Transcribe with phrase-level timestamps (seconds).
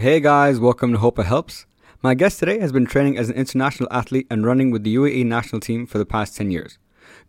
[0.00, 1.66] Hey guys, welcome to Hope It Helps.
[2.02, 5.26] My guest today has been training as an international athlete and running with the UAE
[5.26, 6.78] national team for the past 10 years.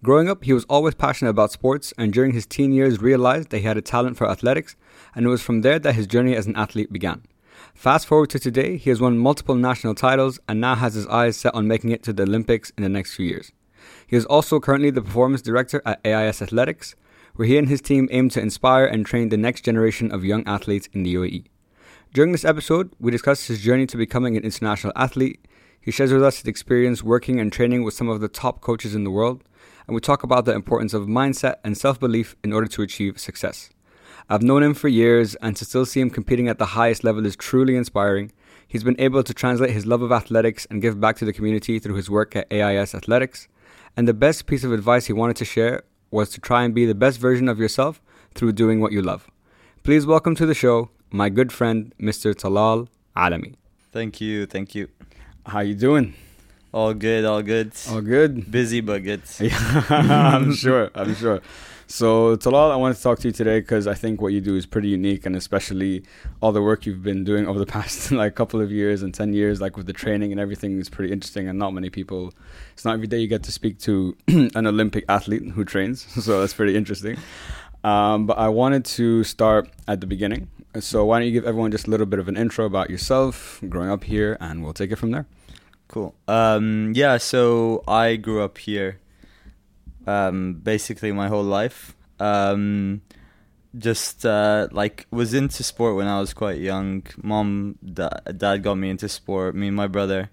[0.01, 3.57] Growing up, he was always passionate about sports and during his teen years realized that
[3.57, 4.77] he had a talent for athletics
[5.13, 7.23] and it was from there that his journey as an athlete began.
[7.73, 11.35] Fast forward to today, he has won multiple national titles and now has his eyes
[11.35, 13.51] set on making it to the Olympics in the next few years.
[14.07, 16.95] He is also currently the performance director at AIS Athletics,
[17.35, 20.47] where he and his team aim to inspire and train the next generation of young
[20.47, 21.47] athletes in the UAE.
[22.13, 25.47] During this episode, we discuss his journey to becoming an international athlete.
[25.79, 28.93] He shares with us his experience working and training with some of the top coaches
[28.93, 29.45] in the world,
[29.87, 33.17] and we talk about the importance of mindset and self belief in order to achieve
[33.17, 33.69] success.
[34.29, 37.25] I've known him for years, and to still see him competing at the highest level
[37.25, 38.33] is truly inspiring.
[38.67, 41.79] He's been able to translate his love of athletics and give back to the community
[41.79, 43.47] through his work at AIS Athletics.
[43.95, 46.85] And the best piece of advice he wanted to share was to try and be
[46.85, 48.01] the best version of yourself
[48.35, 49.31] through doing what you love.
[49.83, 52.33] Please welcome to the show my good friend Mr.
[52.33, 53.55] Talal Alami.
[53.91, 54.87] Thank you, thank you.
[55.45, 56.13] How you doing?
[56.73, 57.73] All good, all good.
[57.89, 58.49] All good.
[58.49, 59.21] Busy but good.
[59.41, 59.85] Yeah,
[60.33, 60.89] I'm sure.
[60.95, 61.41] I'm sure.
[61.87, 64.55] So, Talal, I wanted to talk to you today because I think what you do
[64.55, 66.05] is pretty unique, and especially
[66.41, 69.33] all the work you've been doing over the past like couple of years and ten
[69.33, 71.49] years, like with the training and everything, is pretty interesting.
[71.49, 72.33] And not many people.
[72.71, 76.39] It's not every day you get to speak to an Olympic athlete who trains, so
[76.39, 77.17] that's pretty interesting.
[77.83, 80.47] Um, but I wanted to start at the beginning.
[80.79, 83.59] So, why don't you give everyone just a little bit of an intro about yourself,
[83.67, 85.25] growing up here, and we'll take it from there.
[85.87, 86.15] Cool.
[86.27, 89.01] Um, yeah, so I grew up here
[90.07, 91.95] um, basically my whole life.
[92.19, 93.01] Um,
[93.77, 97.03] just uh, like was into sport when I was quite young.
[97.21, 99.55] Mom, da- dad got me into sport.
[99.55, 100.29] Me and my brother,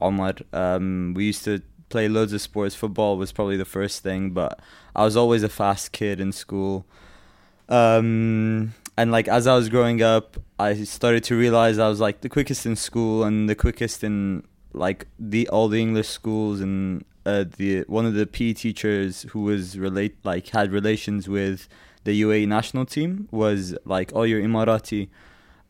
[0.00, 0.34] Omar.
[0.52, 2.74] Um, we used to play loads of sports.
[2.74, 4.60] Football was probably the first thing, but
[4.94, 6.86] I was always a fast kid in school.
[7.68, 12.20] Um, and like as I was growing up, I started to realize I was like
[12.20, 17.02] the quickest in school and the quickest in like the all the English schools and
[17.24, 21.66] uh, the one of the PE teachers who was relate like had relations with
[22.04, 25.08] the UAE national team was like, "Oh, you're Emirati.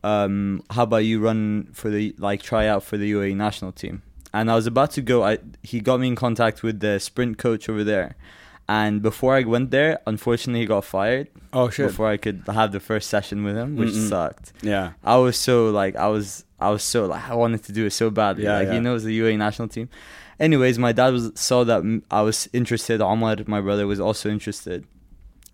[0.03, 4.01] Um, how about you run for the like try out for the UAE national team?"
[4.33, 5.23] And I was about to go.
[5.23, 8.17] I he got me in contact with the sprint coach over there.
[8.79, 11.27] And before I went there, unfortunately, he got fired.
[11.51, 11.87] Oh shit!
[11.89, 14.09] Before I could have the first session with him, which Mm-mm.
[14.09, 14.47] sucked.
[14.73, 14.87] Yeah.
[15.03, 17.93] I was so like I was I was so like I wanted to do it
[18.01, 18.45] so badly.
[18.45, 18.75] Yeah, like yeah.
[18.75, 19.87] he knows the UAE national team.
[20.39, 21.81] Anyways, my dad was saw that
[22.19, 23.01] I was interested.
[23.01, 24.79] Omar, my brother, was also interested.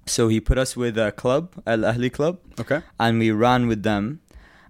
[0.06, 2.80] So he put us with a club, Al Ahli club, Okay.
[3.00, 4.04] and we ran with them.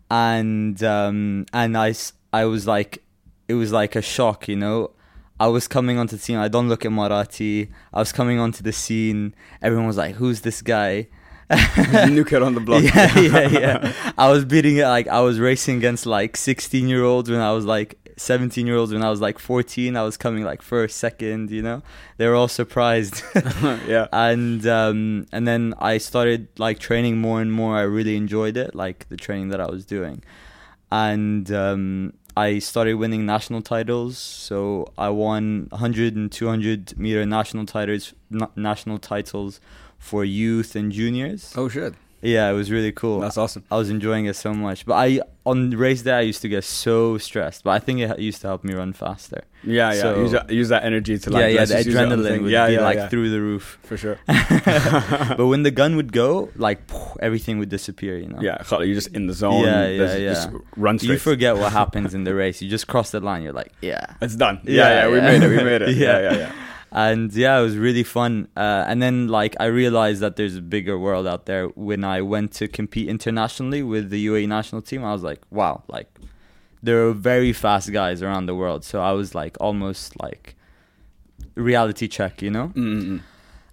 [0.09, 1.89] And um, and I
[2.31, 3.03] I was like,
[3.49, 4.91] it was like a shock, you know.
[5.39, 6.37] I was coming onto the scene.
[6.37, 7.69] I don't look Emirati.
[7.93, 9.35] I was coming onto the scene.
[9.61, 11.07] Everyone was like, "Who's this guy?"
[12.09, 12.83] New kid on the block.
[12.95, 14.13] Yeah, yeah, yeah.
[14.17, 17.53] I was beating it like I was racing against like 16 year olds when I
[17.53, 19.95] was like 17 year olds when I was like 14.
[19.95, 21.83] I was coming like first, second, you know.
[22.17, 23.23] They were all surprised.
[23.87, 24.07] yeah.
[24.13, 27.77] and um and then I started like training more and more.
[27.77, 30.23] I really enjoyed it, like the training that I was doing.
[30.91, 34.17] And um I started winning national titles.
[34.17, 34.57] So
[34.97, 39.59] I won 100 and 200 meter national titles na- national titles
[39.97, 41.53] for youth and juniors.
[41.55, 41.93] Oh shit.
[42.21, 43.19] Yeah, it was really cool.
[43.19, 43.63] That's awesome.
[43.69, 44.85] I was enjoying it so much.
[44.85, 47.63] But I on race day I used to get so stressed.
[47.63, 49.43] But I think it used to help me run faster.
[49.63, 50.01] Yeah, yeah.
[50.01, 51.41] So- use, that, use that energy to like.
[51.41, 53.07] yeah, yeah, the just use it on the adrenaline would yeah, be yeah, like yeah.
[53.07, 53.77] through the roof.
[53.83, 54.17] for sure.
[54.27, 56.79] but when the gun would go, like
[57.19, 58.17] everything would disappear.
[58.17, 58.41] You know.
[58.41, 59.63] Yeah, you're just in the zone.
[59.63, 60.57] Yeah, There's- yeah, Just yeah.
[60.75, 61.13] run straight.
[61.13, 62.61] You forget what happens in the race.
[62.61, 63.43] You just cross the line.
[63.43, 64.15] You're like, yeah.
[64.21, 64.59] It's done.
[64.63, 65.49] Yeah, Yeah, yeah, we made it.
[65.49, 65.95] We made it.
[65.97, 66.31] yeah, Yeah.
[66.31, 66.51] yeah, yeah.
[66.91, 68.47] And yeah, it was really fun.
[68.55, 71.67] Uh, and then like I realized that there's a bigger world out there.
[71.69, 75.83] When I went to compete internationally with the UAE national team, I was like, wow,
[75.87, 76.07] like
[76.81, 78.83] there are very fast guys around the world.
[78.83, 80.55] So I was like almost like
[81.55, 82.69] reality check, you know.
[82.69, 83.21] Mm-mm.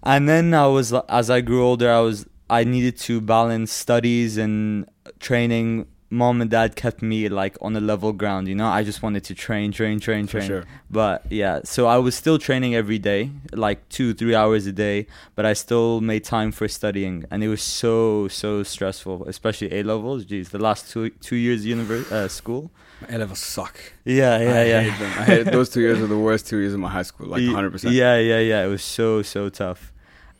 [0.03, 4.37] And then I was as I grew older, I was I needed to balance studies
[4.37, 4.87] and
[5.19, 5.87] training.
[6.15, 8.67] Mom and dad kept me like on a level ground, you know.
[8.67, 10.47] I just wanted to train, train, train, train.
[10.47, 10.63] sure.
[10.89, 13.21] But yeah, so I was still training every day,
[13.51, 15.07] like two, three hours a day.
[15.35, 19.83] But I still made time for studying, and it was so, so stressful, especially A
[19.83, 20.25] levels.
[20.25, 22.71] Jeez, the last two two years univer- uh, school.
[23.09, 23.75] A levels suck.
[24.05, 24.81] Yeah, yeah, I yeah.
[24.81, 25.11] hate them.
[25.19, 27.27] I hate those two years are the worst two years of my high school.
[27.27, 27.71] Like 100.
[27.71, 28.63] percent Yeah, yeah, yeah.
[28.65, 29.91] It was so so tough.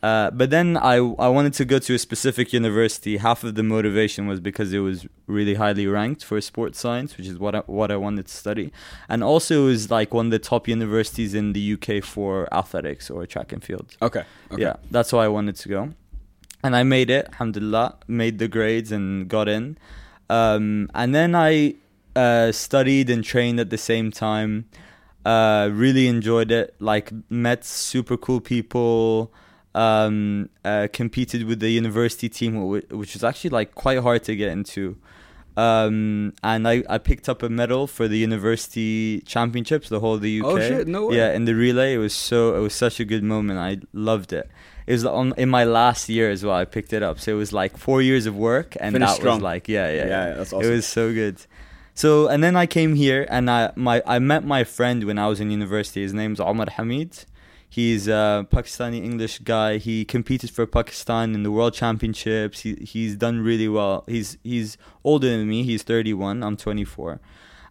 [0.05, 0.97] Uh, but then I
[1.27, 3.17] I wanted to go to a specific university.
[3.17, 7.25] Half of the motivation was because it was really highly ranked for sports science, which
[7.25, 8.71] is what I, what I wanted to study,
[9.09, 13.09] and also it was like one of the top universities in the UK for athletics
[13.09, 13.97] or track and field.
[13.99, 14.25] Okay.
[14.51, 14.61] okay.
[14.61, 15.89] Yeah, that's why I wanted to go,
[16.63, 17.25] and I made it.
[17.31, 19.75] Alhamdulillah, made the grades and got in.
[20.29, 21.77] Um, and then I
[22.15, 24.65] uh, studied and trained at the same time.
[25.25, 26.75] Uh, really enjoyed it.
[26.79, 29.33] Like met super cool people.
[29.75, 34.49] Um, uh, competed with the university team, which was actually like quite hard to get
[34.49, 34.95] into.
[35.57, 40.21] Um, and I, I picked up a medal for the university championships, the whole of
[40.21, 40.45] the UK.
[40.45, 41.17] Oh, shit, no way.
[41.17, 43.59] Yeah, in the relay, it was so it was such a good moment.
[43.59, 44.49] I loved it.
[44.87, 46.55] It was on in my last year as well.
[46.55, 49.15] I picked it up, so it was like four years of work, and Finished that
[49.15, 49.37] strong.
[49.37, 50.33] was like yeah, yeah, Yeah, yeah.
[50.35, 51.37] that's It was so good.
[51.93, 55.27] So and then I came here, and I my I met my friend when I
[55.27, 56.01] was in university.
[56.01, 57.25] His name's Omar Hamid.
[57.75, 59.79] He's a Pakistani English guy.
[59.79, 62.61] He competed for Pakistan in the World Championships.
[62.61, 64.05] He he's done really well.
[64.07, 65.63] He's he's older than me.
[65.63, 66.41] He's 31.
[66.41, 67.19] I'm 24,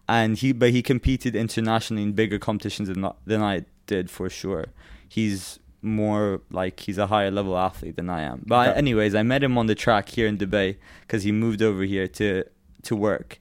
[0.06, 4.66] and he but he competed internationally in bigger competitions than than I did for sure.
[5.08, 8.42] He's more like he's a higher level athlete than I am.
[8.46, 8.78] But Okay.
[8.78, 12.08] anyways, I met him on the track here in Dubai because he moved over here
[12.08, 12.44] to
[12.88, 13.40] to work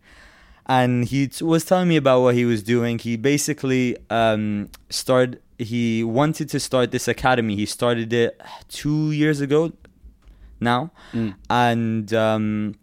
[0.67, 2.99] and he t- was telling me about what he was doing.
[2.99, 5.41] He basically um, started.
[5.59, 7.55] He wanted to start this academy.
[7.55, 8.39] He started it
[8.69, 9.71] two years ago
[10.59, 11.35] now, Mm.
[11.49, 12.75] and um,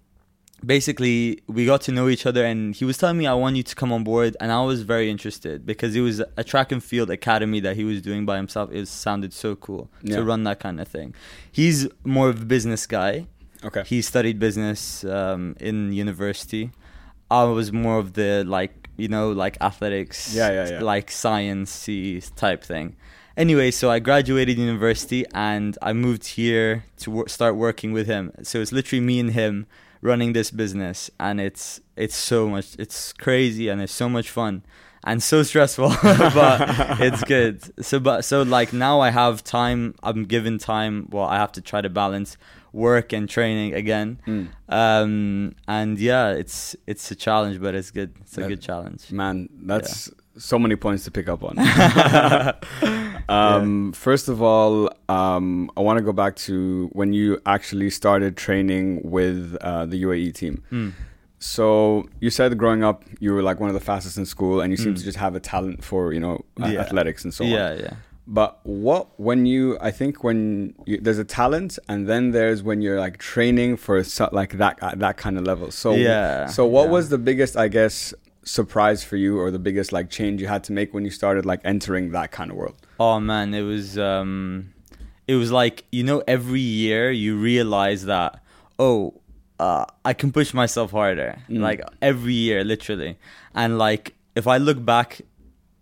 [0.64, 2.44] basically we got to know each other.
[2.44, 4.82] And he was telling me, "I want you to come on board," and I was
[4.82, 8.36] very interested because it was a track and field academy that he was doing by
[8.36, 8.70] himself.
[8.72, 10.16] It sounded so cool Yeah.
[10.16, 11.14] to run that kind of thing.
[11.50, 13.26] He's more of a business guy.
[13.64, 13.82] Okay.
[13.86, 16.70] He studied business um, in university.
[17.30, 20.80] I was more of the like you know like athletics, Yeah, yeah, yeah.
[20.82, 21.88] like science
[22.36, 22.96] type thing.
[23.36, 28.32] Anyway, so I graduated university and I moved here to wor- start working with him.
[28.42, 29.66] So it's literally me and him
[30.02, 34.62] running this business, and it's it's so much, it's crazy and it's so much fun
[35.04, 37.62] and so stressful, but it's good.
[37.84, 39.94] So but so like now I have time.
[40.02, 41.06] I'm given time.
[41.10, 42.36] Well, I have to try to balance
[42.72, 44.18] work and training again.
[44.26, 44.48] Mm.
[44.68, 48.14] Um, and yeah, it's it's a challenge, but it's good.
[48.20, 49.10] It's a That- good challenge.
[49.12, 51.58] Man, that's so many points to pick up on.
[53.28, 58.36] um, First of all, um, I want to go back to when you actually started
[58.36, 60.62] training with uh, the UAE team.
[60.72, 60.92] Mm.
[61.38, 64.70] So you said growing up you were like one of the fastest in school, and
[64.72, 64.98] you seem Mm.
[64.98, 66.80] to just have a talent for you know Yeah.
[66.80, 67.50] athletics and so on.
[67.50, 67.94] yeah, yeah.
[68.26, 72.80] But what when you I think when you, there's a talent and then there's when
[72.80, 74.02] you're like training for
[74.32, 75.70] like that at that kind of level.
[75.70, 76.90] So Yeah, So what yeah.
[76.90, 78.14] was the biggest I guess
[78.44, 81.44] surprise for you or the biggest like change you had to make when you started
[81.44, 82.76] like entering that kind of world?
[83.00, 84.74] Oh man, it was um
[85.26, 88.42] it was like, you know, every year you realize that
[88.78, 89.14] oh,
[89.58, 91.38] uh I can push myself harder.
[91.48, 91.60] Mm.
[91.60, 93.18] Like every year literally.
[93.54, 95.22] And like if I look back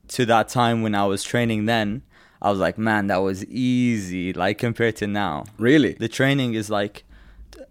[0.08, 2.02] to that time when I was training then,
[2.40, 5.44] I was like, man, that was easy like compared to now.
[5.58, 5.92] Really?
[5.94, 7.04] The training is like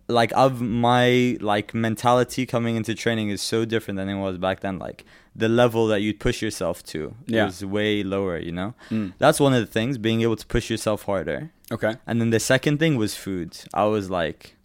[0.10, 4.62] like of my like mentality coming into training is so different than it was back
[4.62, 5.04] then like
[5.36, 7.46] the level that you'd push yourself to Yeah.
[7.46, 9.14] was way lower you know Mm.
[9.18, 11.96] that's one of the things being able to push yourself harder Okay.
[12.08, 14.56] and then the second thing was food i was like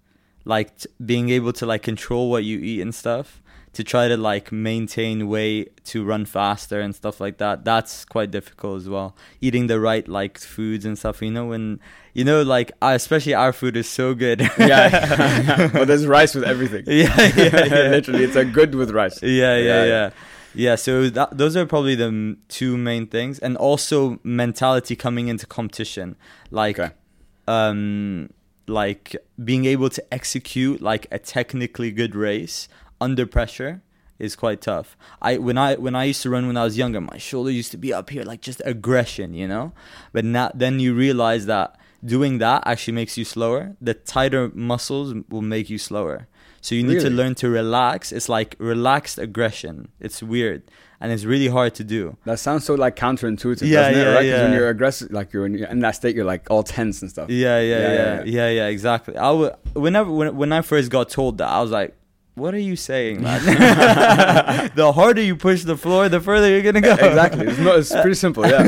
[0.45, 3.42] like t- being able to like control what you eat and stuff
[3.75, 8.31] to try to like maintain weight to run faster and stuff like that that's quite
[8.31, 11.81] difficult as well eating the right like foods and stuff you know when
[12.13, 15.69] you know like uh, especially our food is so good Yeah.
[15.73, 16.85] but there's rice with everything.
[16.87, 17.89] yeah yeah, yeah.
[17.91, 19.23] Literally, it's a good with rice.
[19.23, 20.11] yeah, yeah, yeah,
[20.55, 20.75] yeah.
[20.77, 25.47] So that, those are probably the m- two main things, and also mentality coming into
[25.47, 26.17] competition,
[26.51, 26.93] like, Okay.
[27.49, 28.29] um,
[28.67, 32.69] like being able to execute like a technically good race
[33.03, 33.83] under pressure
[34.19, 34.97] is quite tough.
[35.21, 37.73] I when I when I used to run when I was younger, my shoulder used
[37.73, 39.73] to be up here like just aggression, you know.
[40.13, 43.77] But now then you realize that doing that actually makes you slower.
[43.81, 46.29] The tighter muscles will make you slower.
[46.61, 48.13] So you need to learn to relax.
[48.13, 49.89] It's like relaxed aggression.
[49.99, 50.63] It's weird
[51.03, 52.17] and it's really hard to do.
[52.25, 54.05] That sounds so like counterintuitive, Yeah, doesn't it?
[54.05, 54.57] yeah, when yeah.
[54.57, 57.29] you're aggressive, like you're in, in that state, you're like all tense and stuff.
[57.29, 59.17] Yeah, yeah, Yeah, yeah, yeah, yeah, yeah, exactly.
[59.17, 61.97] I would whenever when when I first got told that, I was like,
[62.35, 63.41] "What are you saying, man?"
[64.75, 66.93] the harder you push the floor, the further you're gonna go.
[66.95, 67.47] exactly.
[67.47, 67.79] It's not.
[67.79, 68.47] It's pretty simple.
[68.47, 68.63] Yeah.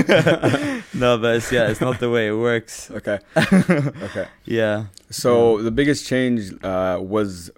[0.94, 2.90] no, but it's, yeah, it's not the way it works.
[2.90, 3.18] okay.
[3.36, 4.26] Okay.
[4.44, 4.86] Yeah.
[5.10, 7.50] So the biggest change uh, was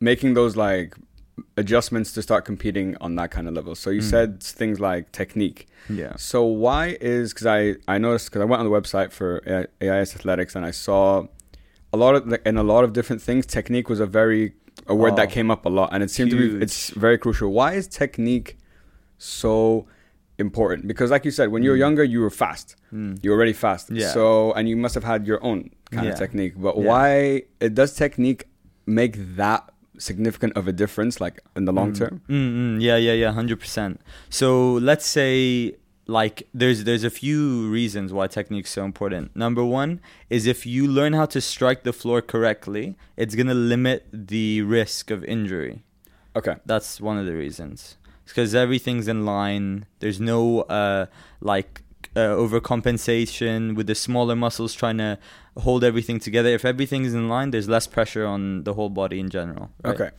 [0.00, 0.94] making those like
[1.56, 3.74] adjustments to start competing on that kind of level.
[3.74, 4.10] So you Mm.
[4.10, 5.66] said things like technique.
[5.88, 6.14] Yeah.
[6.16, 9.42] So why is because I I noticed because I went on the website for
[9.80, 11.26] AIS Athletics and I saw
[11.92, 14.52] a lot of like, in a lot of different things technique was a very
[14.86, 17.18] a word that Oh, came up a lot and it seemed to be it's very
[17.18, 17.50] crucial.
[17.52, 18.56] Why is technique
[19.18, 19.86] so
[20.38, 20.86] important?
[20.86, 21.80] Because like you said, when you were Mm.
[21.86, 22.76] younger, you were fast.
[22.92, 23.18] Mm.
[23.22, 23.90] You were already fast.
[23.90, 24.12] Yeah.
[24.12, 26.12] So and you must have had your own kind Yeah.
[26.12, 26.54] of technique.
[26.56, 26.84] But Yeah.
[26.84, 28.44] why it does technique
[28.86, 29.68] make that
[29.98, 31.98] significant of a difference, like in the long Mm.
[31.98, 32.20] term?
[32.28, 34.00] Mm, mm, yeah, yeah, yeah, hundred percent.
[34.30, 35.74] So let's say
[36.08, 39.36] like there's there's a few reasons why technique's so important.
[39.36, 40.00] Number one
[40.30, 45.10] is if you learn how to strike the floor correctly, it's gonna limit the risk
[45.10, 45.84] of injury.
[46.34, 46.56] Okay.
[46.64, 47.98] That's one of the reasons.
[48.24, 49.86] Because everything's in line.
[50.00, 51.06] There's no uh,
[51.40, 51.82] like
[52.16, 55.18] uh, overcompensation with the smaller muscles trying to
[55.58, 56.48] hold everything together.
[56.50, 59.70] If everything's in line, there's less pressure on the whole body in general.
[59.84, 59.94] right?
[59.94, 60.10] Okay.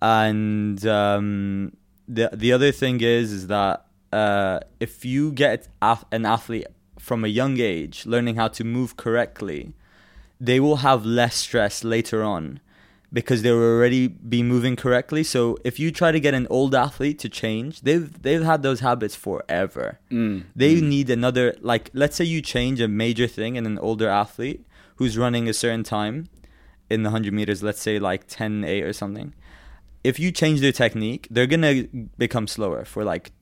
[0.00, 6.66] And um, the the other thing is is that uh, if you get an athlete
[6.98, 9.72] from a young age learning how to move correctly,
[10.40, 12.60] they will have less stress later on
[13.12, 15.24] because they will already be moving correctly.
[15.24, 18.80] So if you try to get an old athlete to change, they've they've had those
[18.80, 19.98] habits forever.
[20.10, 20.44] Mm.
[20.54, 24.64] They need another like let's say you change a major thing in an older athlete
[24.96, 26.28] who's running a certain time
[26.90, 29.34] in the 100 meters, let's say like 10 8 or something.
[30.04, 33.32] If you change their technique, they're going to become slower for like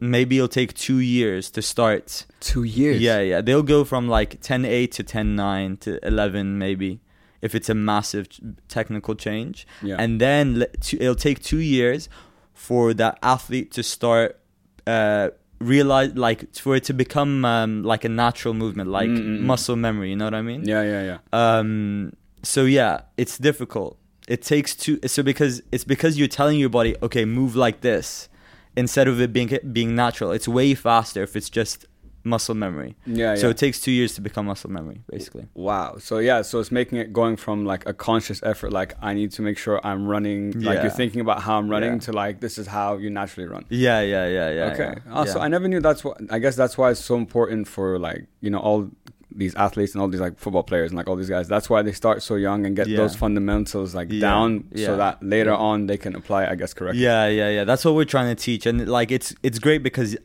[0.00, 2.26] maybe it'll take 2 years to start.
[2.40, 3.00] Two years.
[3.00, 3.40] Yeah, yeah.
[3.40, 7.00] They'll go from like 10 8 to 10 9 to 11 maybe
[7.42, 8.26] if it's a massive
[8.68, 9.66] technical change.
[9.82, 9.96] Yeah.
[9.98, 12.08] And then it'll take 2 years
[12.52, 14.38] for that athlete to start
[14.86, 19.38] uh realize like for it to become um, like a natural movement like Mm, mm,
[19.38, 19.40] mm.
[19.40, 21.18] muscle memory you know what i mean Yeah, yeah, yeah.
[21.32, 23.96] um so yeah it's difficult
[24.28, 28.28] it takes two so because it's because you're telling your body okay move like this
[28.76, 31.86] instead of it being being natural it's way faster if it's just
[32.26, 33.50] muscle memory Yeah, so yeah.
[33.50, 35.96] it takes two years to become muscle memory basically Wow.
[35.98, 39.30] So yeah, so it's making it going from like a conscious effort, like I need
[39.32, 40.70] to make sure I'm running, Yeah.
[40.70, 41.98] like you're thinking about how I'm running, Yeah.
[42.06, 43.64] to like this is how you naturally run.
[43.68, 44.92] yeah yeah yeah yeah okay.
[45.12, 45.38] Also.
[45.38, 46.16] I never knew that's what.
[46.30, 48.88] I guess that's why it's so important for like you know all
[49.34, 51.48] these athletes and all these like football players and like all these guys.
[51.48, 52.98] That's why they start so young and get Yeah.
[52.98, 54.20] those fundamentals like Yeah.
[54.20, 54.86] down, Yeah.
[54.86, 57.02] so that later on they can apply, I guess, correctly.
[57.02, 57.64] Yeah, yeah, yeah.
[57.64, 60.16] That's what we're trying to teach, and like it's it's great because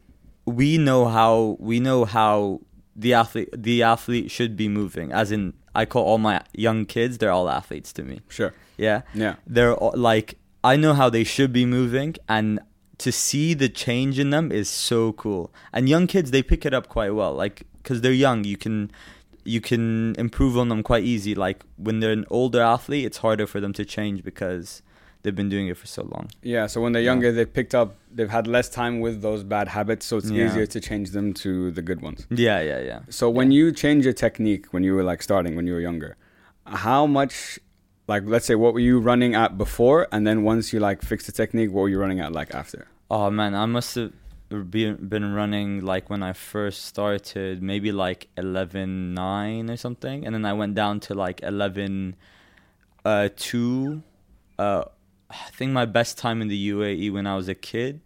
[0.46, 2.62] we know how we know how
[2.96, 5.12] the athlete the athlete should be moving.
[5.12, 8.22] As in, I call all my young kids; they're all athletes to me.
[8.28, 8.54] Sure.
[8.78, 9.36] Yeah, Yeah.
[9.48, 12.60] they're all, like I know how they should be moving, and
[12.98, 15.54] to see the change in them is so cool.
[15.72, 18.92] And young kids, they pick it up quite well, like because they're young, you can
[19.46, 21.34] you can improve on them quite easy.
[21.34, 24.84] Like when they're an older athlete, it's harder for them to change because
[25.24, 26.30] they've been doing it for so long.
[26.44, 26.68] Yeah.
[26.68, 27.12] So when they're Yeah.
[27.14, 30.46] younger, they've picked up, they've had less time with those bad habits, so it's Yeah.
[30.46, 32.28] easier to change them to the good ones.
[32.30, 33.00] Yeah, yeah, yeah.
[33.10, 36.16] So when you change your technique when you were like starting when you were younger,
[36.68, 37.60] how much
[38.08, 41.26] like let's say what were you running at before and then once you like fixed
[41.26, 42.86] the technique, what were you running at like after?
[43.10, 44.12] Oh man, I must have
[44.50, 50.34] been been running like when I first started, maybe like eleven nine or something, and
[50.34, 52.16] then I went down to like eleven
[53.06, 54.04] uh, two.
[54.58, 54.86] Uh,
[55.30, 58.02] I think my best time in the UAE when I was a kid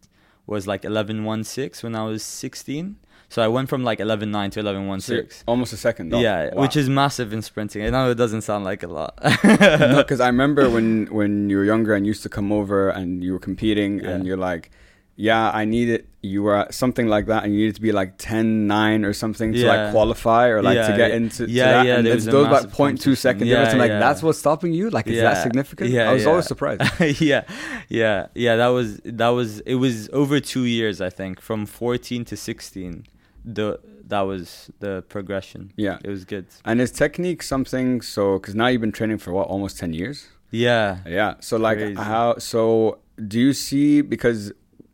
[0.46, 2.98] was like eleven one six when I was sixteen.
[3.30, 5.44] So I went from like eleven nine to eleven one So six.
[5.48, 6.14] almost a second.
[6.14, 6.22] off.
[6.22, 6.62] Yeah, Wow.
[6.62, 7.84] which is massive in sprinting.
[7.84, 9.18] I know it doesn't sound like a lot.
[9.44, 13.24] no, because I remember when when you were younger and used to come over and
[13.24, 14.70] you were competing and you're like,
[15.16, 16.08] yeah, I need it.
[16.22, 19.14] You were at something like that, and you needed to be like 10, 9 or
[19.14, 21.16] something to like qualify or like to Yeah, get yeah.
[21.18, 21.86] into to Yeah, that.
[21.86, 23.16] yeah, and it's those like massive 0.2 competition.
[23.18, 23.72] second Yeah, difference.
[23.74, 24.00] And like, yeah.
[24.00, 24.90] that's what's stopping you?
[24.90, 25.90] Like, is that significant?
[25.92, 26.30] Yeah, I was yeah.
[26.30, 26.82] always surprised.
[27.22, 27.44] yeah,
[27.90, 28.56] yeah, yeah.
[28.56, 33.06] That was that was it was over two years, I think, from fourteen to sixteen.
[33.46, 35.74] The that was the progression.
[35.76, 35.98] Yeah.
[36.04, 36.46] it was good.
[36.66, 38.40] And is technique something so?
[38.40, 40.28] Because now you've been training for what, almost ten years?
[40.52, 41.34] Yeah, Yeah.
[41.40, 41.96] So like, Crazy.
[41.96, 42.38] how?
[42.38, 44.52] So do you see because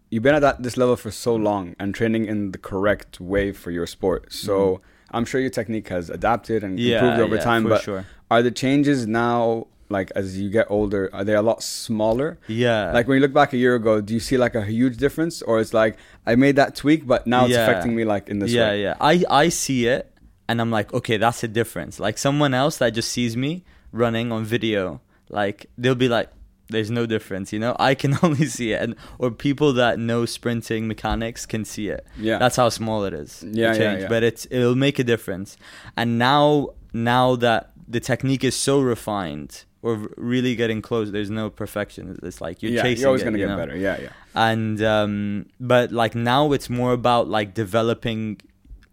[0.10, 3.52] you've been at that this level for so long and training in the correct way
[3.52, 4.32] for your sport?
[4.34, 6.88] So I'm sure your technique has adapted and Mm-hmm.
[6.88, 7.64] yeah, improved over yeah, time.
[7.64, 8.06] But sure.
[8.32, 11.10] are the changes now like as you get older?
[11.14, 12.38] Are they a lot smaller?
[12.48, 14.98] Yeah, Like when you look back a year ago, do you see like a huge
[14.98, 15.98] difference, or it's like
[16.28, 17.64] I made that tweak, but now it's Yeah.
[17.68, 18.84] affecting me like in this yeah, way?
[18.84, 18.96] yeah.
[19.02, 20.14] I I see it,
[20.48, 22.00] and I'm like, okay, that's a difference.
[22.00, 26.30] Like someone else that just sees me running on video, like they'll be like,
[26.70, 27.76] there's no difference, you know.
[27.80, 32.06] I can only see it, and or people that know sprinting mechanics can see it.
[32.18, 32.38] Yeah.
[32.38, 33.44] that's how small it is.
[33.48, 34.02] Yeah, yeah, change.
[34.04, 34.08] yeah.
[34.08, 35.58] But it's it'll make a difference.
[35.98, 41.12] And now now that the technique is so refined, we're really getting close.
[41.12, 42.20] There's no perfection.
[42.24, 43.02] It's like you're yeah, chasing.
[43.02, 43.58] you're always it, gonna you get know?
[43.58, 43.76] better.
[43.78, 44.10] Yeah, yeah.
[44.36, 48.40] and um but like now it's more about like developing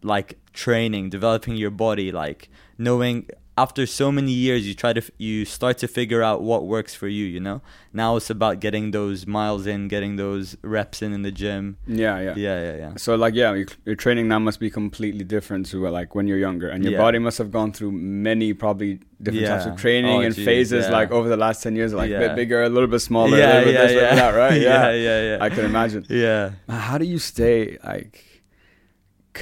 [0.03, 3.29] like training developing your body like knowing
[3.59, 7.09] after so many years, you try to you start to figure out what works for
[7.09, 7.25] you.
[7.25, 11.33] You know, now it's about getting those miles in, getting those reps in in the
[11.33, 11.79] gym.
[11.87, 12.35] Yeah, yeah.
[12.37, 12.93] Yeah, yeah, yeah.
[12.97, 16.27] So like yeah, your, your training now must be completely different to uh, like when
[16.29, 16.99] you're younger, and your Yeah.
[16.99, 20.85] body must have gone through many probably different types of training Oh, and geez, phases
[20.87, 20.93] yeah.
[20.93, 23.41] like over the last ten years, like a bit bigger, a little bit smaller, a
[23.41, 24.15] yeah, little bit yeah, this, yeah.
[24.17, 24.61] that, right?
[24.69, 25.39] yeah, yeah, yeah.
[25.41, 26.05] I can imagine.
[26.11, 26.51] yeah.
[26.69, 28.36] How do you stay like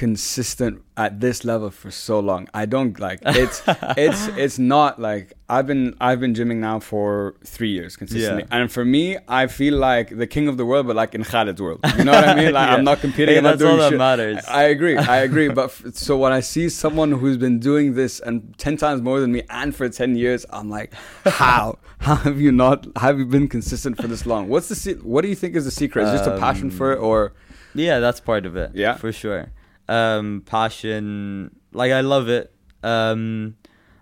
[0.01, 2.41] consistent at this level for so long?
[2.61, 3.57] I don't like it's
[4.05, 5.25] it's it's not like
[5.55, 8.55] I've been I've been gymming now for three years consistently, Yeah.
[8.57, 11.61] and for me, I feel like the king of the world, but like in Khalid's
[11.65, 11.79] world.
[11.97, 12.51] You know what I mean?
[12.59, 12.75] Like Yeah.
[12.75, 13.33] I'm not competing.
[13.33, 13.97] Hey, I'm not that's doing all that shit.
[14.07, 14.43] matters.
[14.61, 14.97] I agree.
[14.97, 15.49] I agree.
[15.59, 18.35] But f- so when I see someone who's been doing this and
[18.65, 20.89] ten times more than me, and for ten years, I'm like,
[21.43, 21.77] how?
[22.07, 22.79] How have you not?
[23.05, 24.49] Have you been consistent for this long?
[24.49, 24.75] What's the?
[24.83, 26.01] Se- what do you think is the secret?
[26.05, 27.33] Is it just a passion for it, um, or
[27.73, 28.69] Yeah, that's part of it.
[28.73, 28.95] Yeah?
[28.95, 29.43] for sure.
[29.87, 32.51] Um, passion, like I love it.
[32.83, 33.55] Um,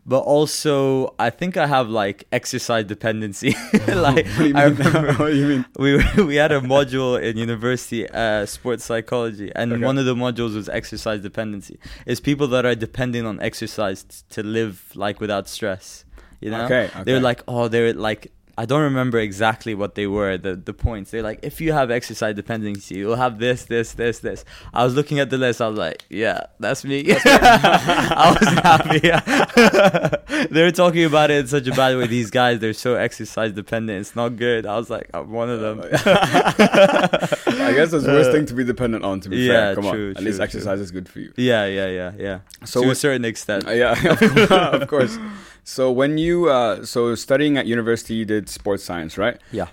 [0.05, 3.55] but also I think I have like exercise dependency.
[3.87, 5.65] like What do you I remember what you mean?
[5.79, 9.83] we were- we had a module in university, uh, sports psychology, and Okay.
[9.85, 11.79] one of the modules was exercise dependency.
[12.05, 16.05] It's people that are depending on exercise t- to live like without stress.
[16.41, 18.31] You know, Okay, they're like, oh, they're like.
[18.55, 21.09] I don't remember exactly what they were, the, the points.
[21.09, 24.45] They're like, if you have exercise dependency, you'll have this, this, this, this.
[24.73, 25.59] I was looking at the list.
[25.59, 27.03] I was like, yeah, that's me.
[27.25, 30.47] I was happy.
[30.53, 32.05] they were talking about it in such a bad way.
[32.05, 34.01] These guys, they're so exercise dependent.
[34.01, 34.67] It's not good.
[34.67, 35.79] I was like, I'm one of them.
[35.93, 39.19] I guess it's the worst thing to be dependent on.
[39.21, 40.17] To be Yeah, fair, come true, on.
[40.17, 41.33] At least true, exercise is good for you.
[41.37, 42.39] Yeah, yeah, yeah, yeah.
[42.65, 43.67] So to a certain extent.
[43.67, 45.17] Uh, yeah, of course, of course.
[45.63, 49.37] So when you uh, so studying at university, you did sports science, right?
[49.51, 49.67] yeah.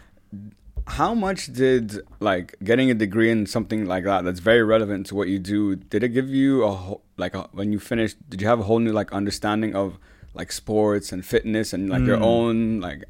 [0.87, 5.15] How much did like getting a degree in something like that that's very relevant to
[5.15, 5.77] what you do?
[5.77, 8.17] Did it give you a whole, like a, when you finished?
[8.29, 9.99] Did you have a whole new like understanding of
[10.35, 12.23] like sports and fitness and like your Mm.
[12.35, 13.05] own like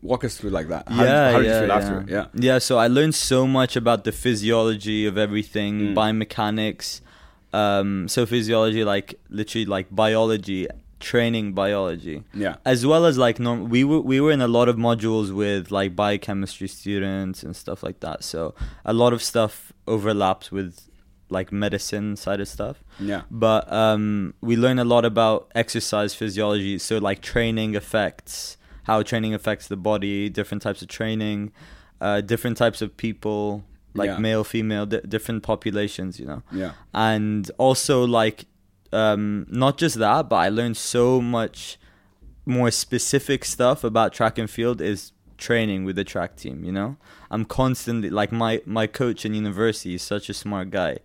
[0.00, 0.88] walk us through like that?
[0.88, 1.76] How, yeah, how did yeah, you feel yeah.
[1.76, 2.04] after?
[2.08, 2.26] Yeah.
[2.34, 5.94] Yeah, so I learned so much about the physiology of everything, Mm.
[5.94, 7.00] biomechanics.
[7.52, 10.66] Um, so physiology, like literally like biology,
[11.00, 12.56] training biology, Yeah.
[12.64, 13.68] as well as like norm.
[13.68, 17.82] We were we were in a lot of modules with like biochemistry students and stuff
[17.82, 18.24] like that.
[18.24, 20.88] So a lot of stuff overlaps with
[21.30, 22.82] like medicine side of stuff.
[22.98, 23.22] Yeah.
[23.30, 26.78] But um, we learn a lot about exercise physiology.
[26.78, 31.52] So, like training effects, how training affects the body, different types of training,
[32.00, 33.62] uh, different types of people,
[33.94, 34.18] like Yeah.
[34.18, 36.42] male, female, di- different populations, you know.
[36.50, 36.72] Yeah.
[36.94, 38.46] And also, like,
[38.92, 41.78] um, not just that, but I learned so much
[42.46, 46.96] more specific stuff about track and field is training with the track team you know?
[47.30, 50.98] I'm constantly like my my coach in university is such a smart guy.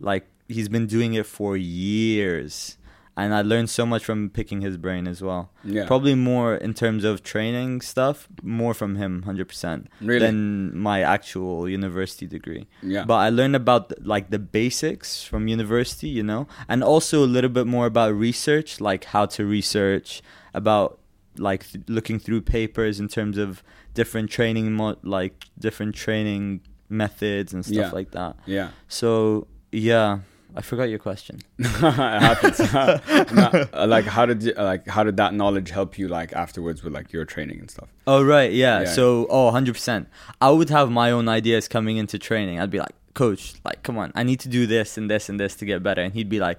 [0.00, 2.78] Like he's been doing it for years
[3.16, 5.86] and i learned so much from picking his brain as well Yeah.
[5.86, 10.18] probably more in terms of training stuff more from him 100% Really?
[10.20, 13.04] than my actual university degree Yeah.
[13.04, 17.50] but i learned about like the basics from university you know and also a little
[17.50, 20.22] bit more about research like how to research
[20.54, 20.98] about
[21.38, 23.62] like th- looking through papers in terms of
[23.94, 27.90] different training mo- like different training methods and stuff Yeah.
[27.90, 28.68] like that yeah.
[28.88, 30.20] so yeah
[30.56, 32.58] i forgot your question it happens.
[33.32, 36.82] No, uh, like how did you, like how did that knowledge help you like afterwards
[36.82, 37.88] with like your training and stuff?
[38.06, 38.80] Oh right, yeah.
[38.80, 38.86] Yeah.
[38.86, 40.06] So oh, 100%.
[40.40, 42.60] I would have my own ideas coming into training.
[42.60, 44.12] I'd be like, "Coach, like come on.
[44.14, 46.40] I need to do this and this and this to get better." And he'd be
[46.40, 46.58] like,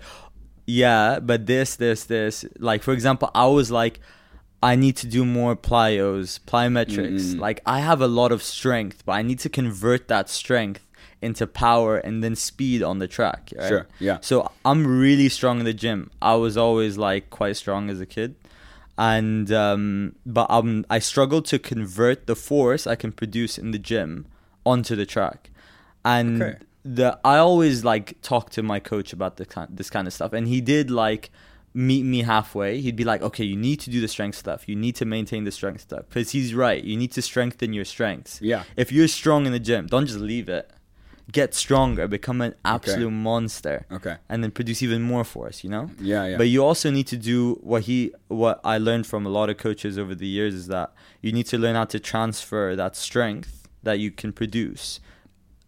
[0.65, 3.99] "Yeah, but this this this like for example, I was like
[4.62, 7.36] I need to do more plyos, plyometrics.
[7.36, 7.39] Mm.
[7.39, 10.87] Like I have a lot of strength, but I need to convert that strength
[11.21, 13.67] into power and then speed on the track, right?
[13.67, 13.88] Sure.
[13.99, 14.17] Yeah.
[14.21, 16.12] So I'm really strong in the gym.
[16.21, 18.36] I was always like quite strong as a kid,
[18.97, 23.80] and um, but um, I struggled to convert the force I can produce in the
[23.80, 24.25] gym
[24.65, 25.49] onto the track,
[26.03, 26.58] and Okay.
[26.84, 30.34] the I always like talk to my coach about this kind this kind of stuff,
[30.34, 31.30] and he did like
[31.73, 32.80] meet me halfway.
[32.82, 34.67] He'd be like, "Okay, you need to do the strength stuff.
[34.67, 36.84] You need to maintain the strength stuff because he's right.
[36.84, 38.39] You need to strengthen your strengths.
[38.41, 38.63] Yeah.
[38.75, 40.71] If you're strong in the gym, don't just leave it.
[41.31, 42.07] Get stronger.
[42.07, 44.15] Become an absolute monster." Okay.
[44.29, 45.89] and then produce even more force, you know?
[45.99, 46.25] Yeah.
[46.25, 46.37] Yeah.
[46.37, 49.57] But you also need to do what he what I learned from a lot of
[49.57, 53.67] coaches over the years is that you need to learn how to transfer that strength
[53.83, 54.99] that you can produce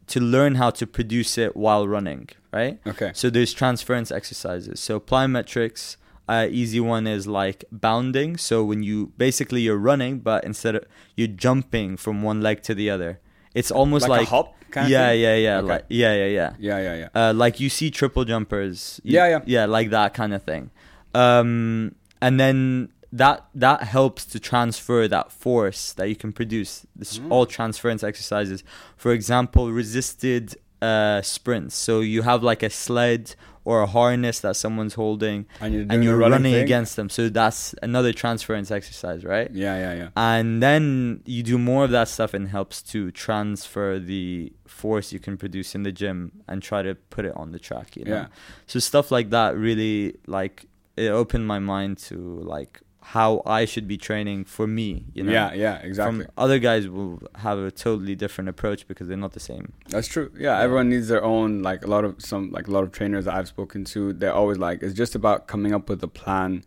[0.10, 2.80] to learn how to produce it while running, right?
[2.86, 3.12] okay.
[3.14, 4.80] So there's transference exercises.
[4.80, 8.36] So plyometrics, uh, easy one is like bounding.
[8.38, 12.74] So when you basically you're running, but instead of you're jumping from one leg to
[12.76, 13.20] the other,
[13.56, 15.68] it's almost Like a hop kind of yeah, yeah, yeah, Okay.
[15.68, 16.80] like yeah, yeah, yeah Yeah.
[16.80, 16.96] Yeah.
[17.14, 17.30] Yeah.
[17.30, 19.02] uh, like you see triple jumpers.
[19.04, 19.40] You- Yeah, yeah.
[19.46, 20.70] yeah, like that kind of thing.
[21.16, 26.86] Um, and then that that helps to transfer that force that you can produce.
[26.96, 27.32] This Mm.
[27.32, 28.64] all transference exercises.
[28.98, 31.76] For example, resisted uh, sprints.
[31.76, 36.04] So you have like a sled or a harness that someone's holding, And you're, and
[36.04, 37.10] you're running, running against them.
[37.10, 39.50] So that's another transference exercise, right?
[39.52, 40.10] Yeah, yeah, yeah.
[40.16, 45.20] And then you do more of that stuff and helps to transfer the force you
[45.20, 47.96] can produce in the gym and try to put it on the track.
[47.96, 48.16] You know?
[48.16, 48.28] Yeah.
[48.66, 52.82] So stuff like that really like it opened my mind to like
[53.14, 55.06] how I should be training for me.
[55.16, 55.32] You know.
[55.32, 56.26] Yeah, yeah, exactly.
[56.26, 59.74] From other guys will have a totally different approach because they're not the same.
[59.88, 60.32] That's true.
[60.36, 60.64] Yeah, Yeah.
[60.64, 61.64] everyone needs their own.
[61.64, 64.34] Like a lot of some, like a lot of trainers that I've spoken to, they're
[64.42, 66.64] always like, it's just about coming up with a plan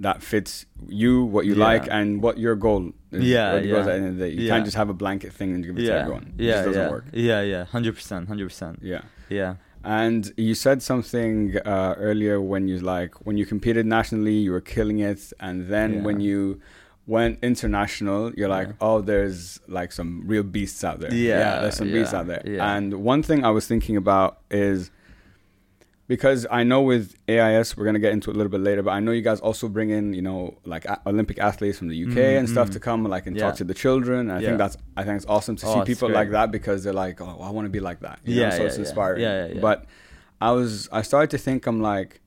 [0.00, 1.64] that fits you, what you Yeah.
[1.64, 2.90] like, and what your goal.
[3.12, 3.22] is.
[3.22, 3.92] Yeah, what your goals yeah.
[3.92, 4.34] at the end of the day.
[4.34, 4.52] You Yeah.
[4.52, 6.34] can't just have a blanket thing and give it to everyone.
[6.36, 6.52] It yeah.
[6.54, 6.90] just doesn't yeah.
[6.90, 7.04] work.
[7.12, 7.42] Yeah.
[7.42, 7.64] Yeah.
[7.66, 8.26] Hundred percent.
[8.26, 8.80] Hundred percent.
[8.82, 9.02] Yeah.
[9.28, 9.54] Yeah.
[9.84, 14.60] And you said something uh, earlier when you like when you competed nationally, you were
[14.60, 16.02] killing it, and then Yeah.
[16.02, 16.60] when you
[17.06, 18.74] went international, you're like, Yeah.
[18.80, 21.12] oh, there's like some real beasts out there.
[21.12, 22.42] Yeah, there's some beasts out there.
[22.46, 22.74] yeah.
[22.76, 24.90] And one thing I was thinking about is
[26.06, 28.90] because I know with AIS we're gonna get into it a little bit later, but
[28.90, 31.96] I know you guys also bring in you know like a- Olympic athletes from the
[32.04, 32.72] UK Mhm, and stuff mhm.
[32.72, 33.44] to come like and Yeah.
[33.44, 34.20] talk to the children.
[34.28, 34.46] And I Yeah.
[34.48, 36.16] think that's I think it's awesome to Oh, see people great.
[36.20, 38.18] like that because they're like, oh, I want to be like that.
[38.24, 38.56] You Yeah, know?
[38.56, 39.22] so yeah, it's inspiring.
[39.22, 39.60] Yeah, yeah, yeah.
[39.60, 39.86] But
[40.40, 42.20] I was I started to think I'm like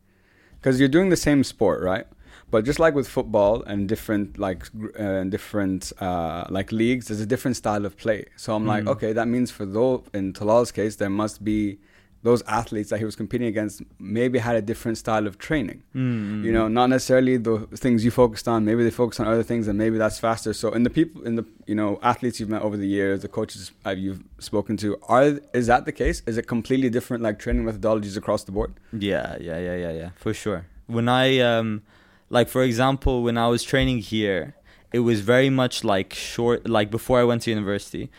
[0.60, 2.08] because you're doing the same sport, right?
[2.50, 4.62] But just like with football and different like
[4.98, 8.26] uh, different uh, like leagues, there's a different style of play.
[8.38, 8.94] So I'm like, Mm.
[8.94, 11.78] okay, that means for those in Talal's case, there must be
[12.24, 15.84] those athletes that he was competing against maybe had a different style of training.
[15.96, 18.66] Mm, You know, not necessarily the things you focused on.
[18.66, 20.52] Maybe they focused on other things, and maybe that's faster.
[20.54, 23.28] So, in the people, in the you know athletes you've met over the years, the
[23.28, 26.22] coaches you've spoken to, are is that the case?
[26.26, 28.74] Is it completely different, like training methodologies across the board?
[28.92, 30.66] Yeah, yeah, yeah, yeah, yeah, for sure.
[30.88, 31.84] When I um
[32.30, 34.56] like for example, when I was training here,
[34.92, 38.10] it was very much like short like before I went to university.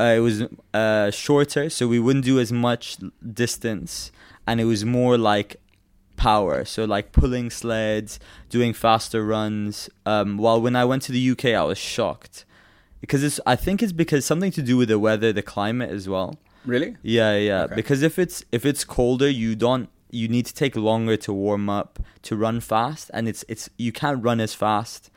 [0.00, 2.98] Uh, it was uh shorter, so we wouldn't do as much
[3.32, 4.12] distance
[4.46, 5.56] and it was more like
[6.16, 6.64] power.
[6.64, 8.18] So like pulling sleds,
[8.48, 9.90] doing faster runs.
[10.06, 12.44] Um while when I went to the UK, I was shocked.
[13.00, 16.08] Because it's I think it's because something to do with the weather, the climate as
[16.08, 16.38] well.
[16.64, 16.96] Really?
[17.02, 17.62] Yeah, yeah.
[17.64, 17.74] Okay.
[17.74, 21.68] Because if it's if it's colder, you don't you need to take longer to warm
[21.68, 25.10] up to run fast, and it's it's you can't run as fast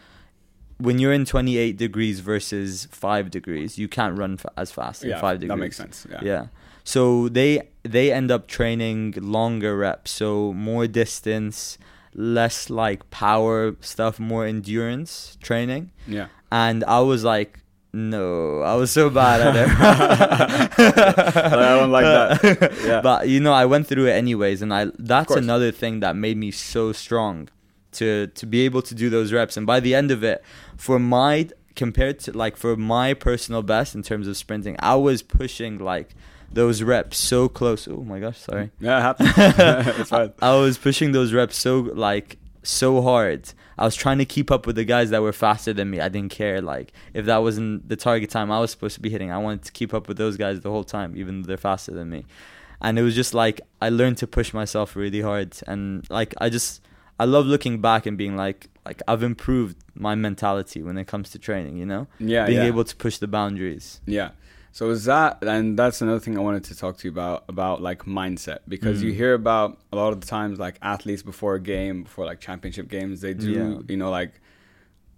[0.77, 3.77] when you're in 28 degrees versus five degrees.
[3.77, 5.55] You can't run fa- as fast in Yeah, five degrees.
[5.55, 6.05] that makes sense.
[6.09, 6.19] Yeah.
[6.23, 6.45] Yeah.
[6.83, 11.77] So they they end up training longer reps, so more distance,
[12.13, 15.91] less like power stuff, more endurance training.
[16.07, 16.27] Yeah.
[16.51, 17.59] And I was like,
[17.91, 19.69] no, I was so bad at it.
[20.79, 22.73] I don't like that.
[22.85, 23.01] Yeah.
[23.01, 26.37] But you know, I went through it anyways, and I that's another thing that made
[26.37, 27.49] me so strong
[27.95, 29.57] to to be able to do those reps.
[29.57, 30.43] And by the end of it,
[30.77, 35.21] for my compared to like for my personal best in terms of sprinting, I was
[35.21, 36.15] pushing like
[36.51, 37.87] those reps so close.
[37.87, 38.71] Oh my gosh, sorry.
[38.79, 39.97] Yeah, it happens.
[39.99, 40.33] it's fine.
[40.41, 43.51] I was pushing those reps so like so hard.
[43.77, 45.99] I was trying to keep up with the guys that were faster than me.
[45.99, 49.09] I didn't care like if that wasn't the target time I was supposed to be
[49.09, 49.31] hitting.
[49.31, 51.91] I wanted to keep up with those guys the whole time, even though they're faster
[51.91, 52.25] than me.
[52.81, 56.49] And it was just like I learned to push myself really hard, and like I
[56.49, 56.81] just
[57.19, 61.29] I love looking back and being like like I've improved my mentality when it comes
[61.31, 61.77] to training.
[61.77, 62.65] You know, Yeah, being yeah.
[62.67, 64.01] able to push the boundaries.
[64.05, 64.31] Yeah.
[64.71, 67.81] So is that and that's another thing I wanted to talk to you about about
[67.81, 69.15] like mindset because you Mm.
[69.15, 72.89] hear about a lot of the times like athletes before a game before like championship
[72.89, 73.79] games they do Yeah.
[73.87, 74.33] you know like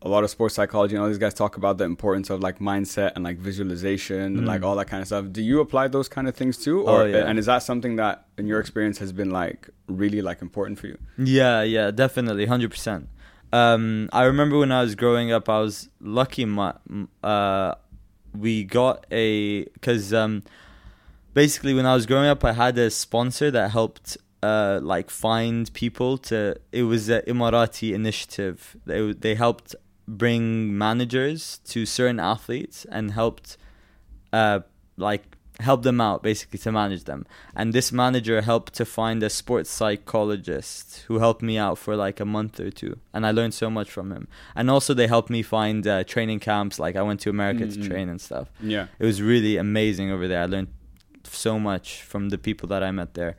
[0.04, 2.60] a lot of sports psychology and all these guys talk about the importance of like
[2.60, 4.66] mindset and like visualization and like Mm.
[4.66, 5.26] all that kind of stuff.
[5.32, 7.26] Do you apply those kind of things too Oh, yeah.
[7.28, 10.88] and is that something that in your experience has been like really like important for
[10.88, 10.98] you?
[11.18, 13.10] Yeah, yeah, definitely, hundred percent.
[13.52, 16.46] Um, I remember when I was growing up, I was lucky.
[16.46, 16.74] My,
[17.24, 17.74] uh,
[18.38, 20.44] we got a because um,
[21.34, 25.72] basically when I was growing up, I had a sponsor that helped uh like find
[25.74, 26.56] people to.
[26.72, 28.76] It was an Emirati initiative.
[28.86, 29.76] They they helped
[30.08, 33.58] bring managers to certain athletes and helped
[34.32, 34.60] uh
[34.96, 35.24] like
[35.60, 37.26] help them out basically to manage them.
[37.56, 42.20] And this manager helped to find a sports psychologist who helped me out for like
[42.20, 44.28] a month or two and i learned so much from him.
[44.56, 47.74] And also they helped me find uh, training camps like i went to america Mm,
[47.74, 48.52] to train and stuff.
[48.62, 48.88] Yeah.
[49.00, 50.42] it was really amazing over there.
[50.44, 50.68] I learned
[51.24, 53.36] so much from the people that i met there.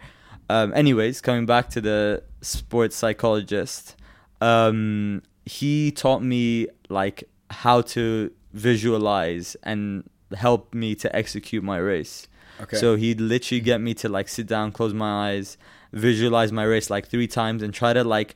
[0.51, 3.95] Um, anyways coming back to the sports psychologist
[4.41, 12.29] um, he taught me like how to visualize and help me to execute my race
[12.61, 12.77] Okay.
[12.77, 15.57] so he'd literally get me to like sit down, close my eyes,
[15.93, 18.35] visualize my race like three times, and try to like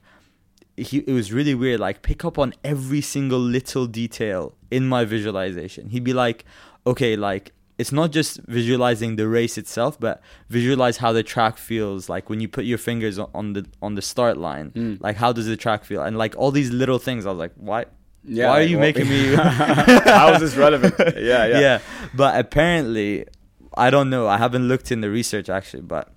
[0.76, 1.80] he it was really weird.
[1.80, 5.88] Like pick up on every single little detail in my visualization.
[5.88, 6.44] He'd be like,
[6.86, 12.08] okay, like it's not just visualizing the race itself, but visualize how the track feels.
[12.08, 14.98] Like when you put your fingers on the on the start line, Mm.
[15.00, 16.02] like how does the track feel?
[16.02, 17.86] And like all these little things, I was like, why?
[18.24, 19.34] Yeah, why are you making me?
[19.36, 20.94] How is this relevant?
[21.16, 21.58] Yeah, yeah.
[21.60, 21.78] yeah.
[22.14, 23.26] But apparently,
[23.76, 24.28] I don't know.
[24.28, 26.12] I haven't looked in the research actually, but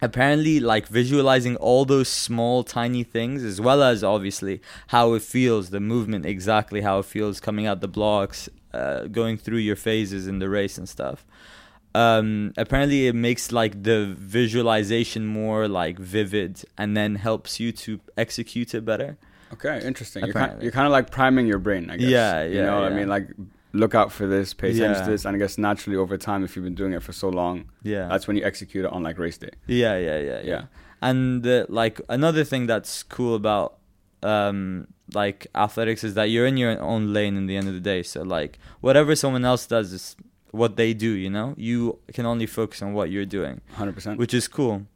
[0.00, 5.70] apparently, like visualizing all those small, tiny things, as well as obviously how it feels,
[5.70, 10.26] the movement, exactly how it feels coming out the blocks, uh, going through your phases
[10.26, 11.24] in the race and stuff.
[11.94, 18.00] Um, apparently, it makes like the visualization more like vivid, and then helps you to
[18.16, 19.16] execute it better.
[19.52, 20.24] Okay, interesting.
[20.24, 20.64] You're kind, Apparently.
[20.64, 22.08] you're kind of like priming your brain, I guess.
[22.08, 22.48] Yeah, yeah.
[22.54, 23.06] You know what I mean?
[23.08, 23.28] Like,
[23.72, 25.04] look out for this, pay attention Yeah.
[25.04, 27.28] to this, and I guess naturally over time, if you've been doing it for so
[27.28, 29.50] long, Yeah, that's when you execute it on like race day.
[29.68, 30.40] Yeah, yeah, yeah, yeah.
[30.44, 30.62] Yeah.
[31.00, 33.78] And uh, like another thing that's cool about
[34.24, 37.80] um like athletics is that you're in your own lane in the end of the
[37.80, 38.02] day.
[38.02, 40.16] So like whatever someone else does is
[40.50, 41.54] what they do, you know?
[41.56, 44.16] You can only focus on what you're doing, 100%.
[44.16, 44.86] which is cool.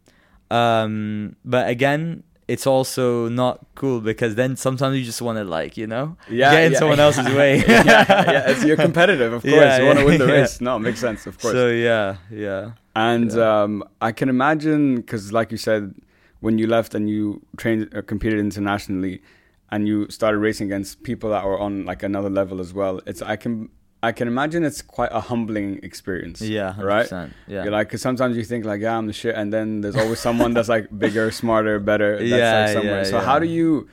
[0.51, 5.77] Um but again, it's also not cool because then sometimes you just want to like,
[5.77, 7.05] you know, yeah, get in yeah, someone yeah.
[7.05, 7.59] else's way.
[7.69, 8.51] yeah, yeah.
[8.51, 9.79] It's, you're competitive, of course.
[9.79, 10.59] You want to win the race.
[10.69, 11.53] No, it makes sense, of course.
[11.53, 12.73] So yeah, yeah.
[12.97, 15.95] And um, I can imagine because, like you said,
[16.41, 19.23] when you left and you trained, uh, competed internationally,
[19.71, 23.01] and you started racing against people that were on like another level as well.
[23.07, 23.71] It's I can
[24.03, 26.41] I can imagine it's quite a humbling experience.
[26.41, 26.85] Yeah, 100%.
[26.85, 27.31] right.
[27.49, 27.65] Yeah.
[27.65, 30.21] You're like, because sometimes you think like, yeah, I'm the shit, and then there's always
[30.21, 32.17] someone that's like bigger, smarter, better.
[32.19, 32.99] That's Yeah, like somewhere.
[32.99, 33.25] yeah, so yeah.
[33.25, 33.89] how do you,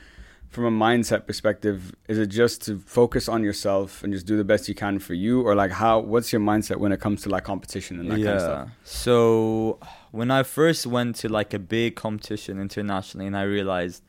[0.49, 4.43] from a mindset perspective, is it just to focus on yourself and just do the
[4.43, 5.99] best you can for you, or like how?
[6.01, 8.25] What's your mindset when it comes to like competition and that yeah.
[8.25, 8.69] kind of stuff?
[8.83, 9.79] So
[10.15, 14.01] when I first went to like a big competition internationally, and I realized,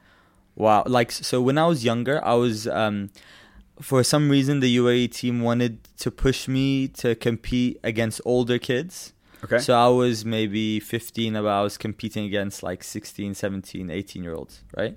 [0.55, 3.11] wow, like so when I was younger, I was um,
[3.81, 9.12] for some reason the UAE team wanted to push me to compete against older kids.
[9.45, 9.59] Okay.
[9.59, 14.35] So I was maybe 15, but I was competing against like 16, 17, 18 year
[14.35, 14.97] olds, right?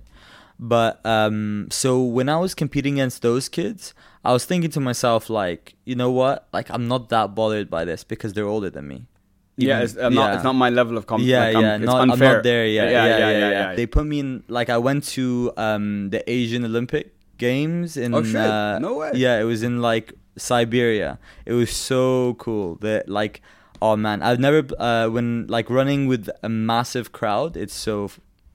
[0.60, 3.94] But um, so when I was competing against those kids,
[4.24, 6.48] I was thinking to myself, like, you know what?
[6.52, 9.06] Like, I'm not that bothered by this because they're older than me.
[9.68, 11.32] Yeah, it's, I'm not, it's not my level of competition.
[11.36, 12.92] yeah, like, I'm- yeah, it's not, I'm not there yet.
[12.92, 13.76] Yeah, Yeah yeah, yeah, yeah, yeah, yeah.
[13.76, 18.24] They put me in like I went to um the Asian Olympic Games in Oh,
[18.24, 18.36] shit.
[18.36, 19.12] uh, No way.
[19.16, 21.20] Yeah, it was in like Siberia.
[21.46, 22.76] It was so cool.
[22.82, 23.42] That like
[23.82, 28.12] oh man, I've never uh when like running with a massive crowd, it's so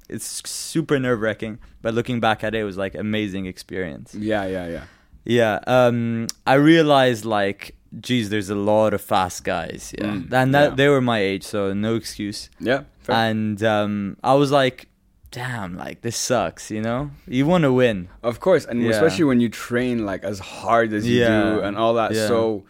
[0.09, 1.59] it's super nerve wracking.
[1.83, 4.15] But looking back at it, it was like amazing experience.
[4.15, 4.85] Yeah, yeah, yeah.
[5.27, 9.93] Yeah, um, I realized like, geez, there's a lot of fast guys.
[9.99, 10.75] Yeah, Mm, and that yeah.
[10.77, 12.51] they were my age, so no excuse.
[12.61, 12.85] Yeah.
[13.01, 13.17] fair.
[13.17, 14.89] And um, I was like,
[15.31, 16.71] damn, like this sucks.
[16.71, 18.09] You know, you want to win.
[18.23, 18.91] Of course, and Yeah.
[18.91, 21.43] especially when you train like as hard as you Yeah.
[21.43, 22.15] do and all that.
[22.15, 22.65] So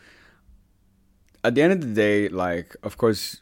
[1.43, 3.41] at the end of the day, like of course,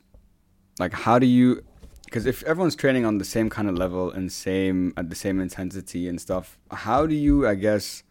[0.79, 1.63] like how do you?
[2.05, 5.41] Because if everyone's training on the same kind of level and same at the same
[5.41, 8.03] intensity and stuff, how do you, I guess,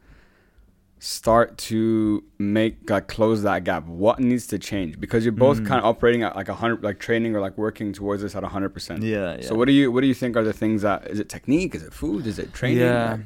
[1.03, 3.85] start to make like close that gap?
[3.87, 4.99] What needs to change?
[4.99, 5.67] Because you're both Mm.
[5.67, 8.43] kind of operating at like a hundred, like training or like working towards this at
[8.43, 9.01] a hundred percent.
[9.01, 9.41] Yeah.
[9.41, 11.73] So what do you what do you think are the things that is it technique?
[11.73, 12.27] Is it food?
[12.27, 12.79] Is it training?
[12.79, 13.17] Yeah.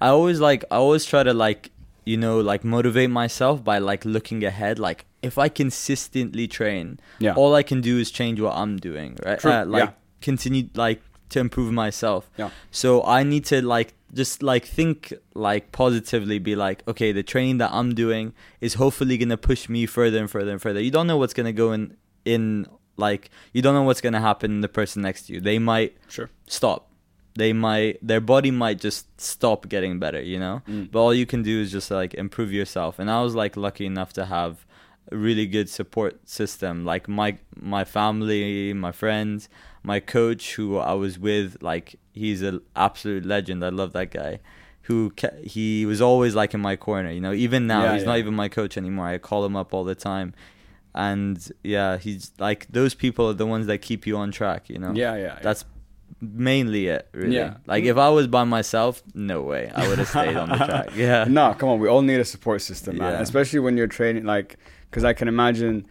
[0.00, 1.70] I always like I always try to like
[2.04, 7.34] you know like motivate myself by like looking ahead like if I consistently train Yeah.
[7.34, 9.90] all I can do is change what I'm doing right True, Uh, like yeah.
[10.20, 12.50] continue like to improve myself Yeah.
[12.70, 17.58] so I need to like just like think like positively be like okay the training
[17.58, 20.90] that I'm doing is hopefully going to push me further and further and further you
[20.90, 22.66] don't know what's going to go in in
[22.96, 25.58] like you don't know what's going to happen in the person next to you they
[25.58, 26.30] might Sure.
[26.46, 26.90] stop.
[27.34, 30.62] They might their body might just stop getting better, you know.
[30.66, 30.90] Mm.
[30.90, 32.98] But all you can do is just like improve yourself.
[32.98, 34.64] And I was like lucky enough to have
[35.12, 36.86] a really good support system.
[36.86, 39.50] Like my my family, my friends,
[39.92, 43.64] my coach who I was with, like he's an absolute legend.
[43.64, 44.40] I love that guy.
[44.88, 47.32] Who ca- he was always like in my corner, you know.
[47.32, 49.06] Even now, Yeah, he's not even my coach anymore.
[49.06, 50.28] I call him up all the time,
[50.94, 54.78] and yeah, he's like those people are the ones that keep you on track, you
[54.78, 55.22] know Yeah, yeah.
[55.22, 55.38] yeah.
[55.42, 55.64] that's
[56.20, 57.56] mainly it really Yeah.
[57.66, 60.88] like if i was by myself no way i would have stayed on the track
[60.96, 61.78] yeah no, come on.
[61.78, 63.12] We all need a support system, man.
[63.12, 63.20] Yeah.
[63.20, 64.56] Especially when you're training, like,
[64.88, 65.86] because I can imagine,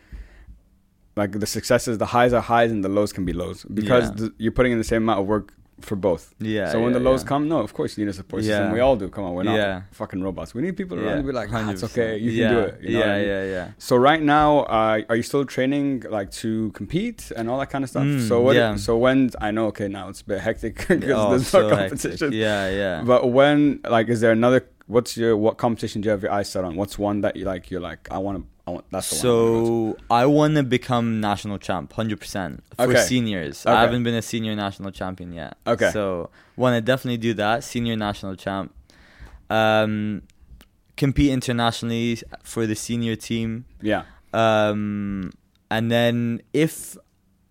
[1.15, 4.15] like, the successes, the highs are highs and the lows can be lows because Yeah.
[4.17, 6.33] the, you're putting in the same amount of work for both.
[6.39, 6.71] Yeah.
[6.71, 7.27] so when yeah, the lows yeah.
[7.27, 8.71] come, no, of course you need a support system.
[8.71, 9.09] We all do.
[9.09, 10.53] Come on, we're not fucking robots.
[10.55, 12.81] We need people around to be like, ah, it's okay, you can do it.
[12.81, 13.27] You know yeah, I mean?
[13.27, 13.71] yeah, yeah.
[13.77, 17.83] So right now, uh, are you still training like to compete and all that kind
[17.83, 18.03] of stuff?
[18.05, 18.79] Mm, so what?
[18.79, 21.75] So when I know, okay, now it's a bit hectic because Oh, there's so no
[21.75, 21.89] hectic.
[22.01, 22.31] competition.
[22.31, 23.01] Yeah, yeah.
[23.05, 24.67] But when like, is there another?
[24.87, 26.77] What's your what competition do you have your eyes set on?
[26.77, 27.69] What's one that you like?
[27.69, 28.45] You're like, I want to.
[28.67, 29.35] I want that's the one.
[29.35, 33.01] I wanna go to." So I want to become national champ, hundred percent for Okay.
[33.01, 33.65] seniors.
[33.65, 33.75] Okay.
[33.75, 35.57] I haven't been a senior national champion yet.
[35.67, 35.91] Okay.
[35.91, 38.73] So want to definitely do that, senior national champ.
[39.49, 40.23] Um,
[40.97, 43.65] compete internationally for the senior team.
[43.81, 44.03] yeah.
[44.33, 45.31] Um,
[45.71, 46.97] and then if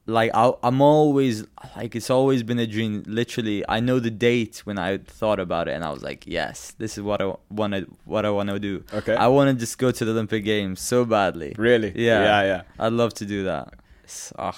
[0.07, 1.45] like I, I'm always
[1.77, 3.03] like it's always been a dream.
[3.07, 6.75] Literally, I know the date when I thought about it, and I was like, yes,
[6.79, 8.85] this is what I want to what I want to do.
[8.93, 9.15] Okay.
[9.15, 11.55] I want to just go to the Olympic Games so badly.
[11.57, 11.93] Really?
[11.97, 12.23] Yeah.
[12.23, 12.43] Yeah.
[12.43, 12.63] Yeah.
[12.79, 13.75] I'd love to do that.
[14.05, 14.57] It's- ugh.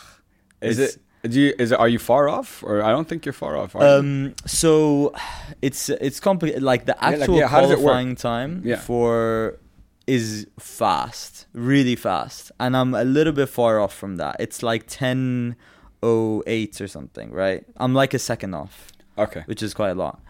[0.60, 0.98] Is it?
[1.22, 1.54] Do you?
[1.58, 1.78] Is it?
[1.78, 2.62] Are you far off?
[2.62, 3.74] Or I don't think you're far off.
[3.76, 3.88] Are you?
[3.88, 5.12] Um, so
[5.60, 6.62] it's it's complicated.
[6.62, 7.78] Like the actual yeah, it work?
[7.78, 8.76] qualifying time Yeah.
[8.76, 9.58] for
[10.06, 14.36] is fast, really fast, and I'm a little bit far off from that.
[14.38, 15.56] It's like ten
[16.02, 17.64] oh eight or something, right?
[17.76, 19.42] I'm like a second off, Okay.
[19.46, 20.20] which is quite a lot.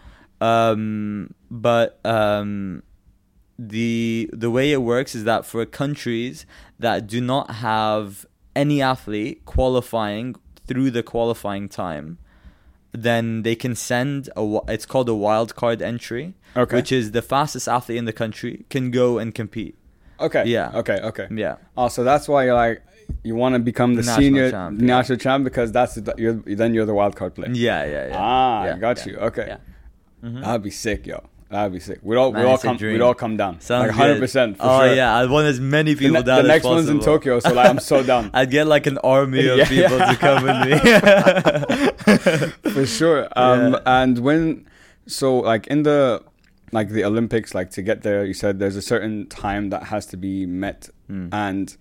[0.41, 2.83] Um, but um,
[3.59, 6.45] the the way it works is that for countries
[6.79, 10.35] that do not have any athlete qualifying
[10.67, 12.17] through the qualifying time,
[12.91, 16.75] then they can send a it's called a wild card entry, Okay.
[16.75, 19.75] which is the fastest athlete in the country can go and compete.
[20.19, 20.45] Okay.
[20.47, 20.71] Yeah.
[20.73, 20.99] Okay.
[21.03, 21.27] Okay.
[21.31, 21.57] Yeah.
[21.77, 22.81] Oh, so that's why you're like
[23.23, 24.87] you want to become the National senior champ, yeah.
[24.87, 27.51] national champ because that's the, you're then you're the wild card player.
[27.53, 28.15] Yeah, yeah, yeah.
[28.17, 29.15] Ah, yeah, I got you.
[29.17, 29.55] Okay.
[30.23, 30.41] Mhm.
[30.43, 31.23] That'd be sick, yo.
[31.49, 31.99] That'd be sick.
[32.01, 33.61] We'd all Man, we all come we'd all come down.
[33.61, 34.95] Sounds like hundred percent for oh sure.
[34.95, 36.99] yeah, I want as many The, people ne- down the next one's in.
[36.99, 38.31] Tokyo, so like I'm so down.
[38.33, 40.11] I'd get like an army of Yeah, people yeah.
[40.11, 40.77] to come with me.
[42.71, 43.27] for sure.
[43.35, 43.79] Um, Yeah.
[43.85, 44.65] and when
[45.05, 46.23] so like in the
[46.71, 50.05] like the Olympics, like to get there, you said there's a certain time that has
[50.07, 51.29] to be met, Mm.
[51.31, 51.77] and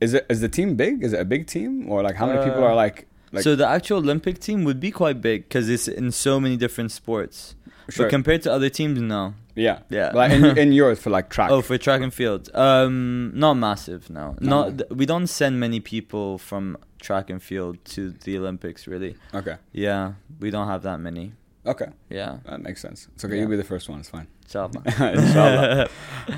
[0.00, 1.02] is it is the team big?
[1.04, 3.54] Is it a big team or like how many people Uh, are like like so
[3.56, 7.54] the actual Olympic team would be quite big because it's in so many different sports.
[7.90, 8.06] sure.
[8.06, 9.34] But compared to other teams, no.
[9.54, 10.10] yeah Yeah.
[10.14, 14.10] like in, in yours for like track Oh, for track and field, um, not massive.
[14.10, 14.48] No, No.
[14.54, 14.78] not.
[14.78, 18.86] th- we don't send many people from track and field to the Olympics.
[18.88, 21.32] Really, okay yeah, we don't have that many.
[21.66, 23.08] Okay Yeah, that makes sense.
[23.14, 23.34] It's okay.
[23.34, 23.40] Yeah.
[23.42, 23.98] You'll be the first one.
[24.00, 24.26] It's fine.
[24.44, 24.82] inshallah.
[25.22, 25.88] Inshallah.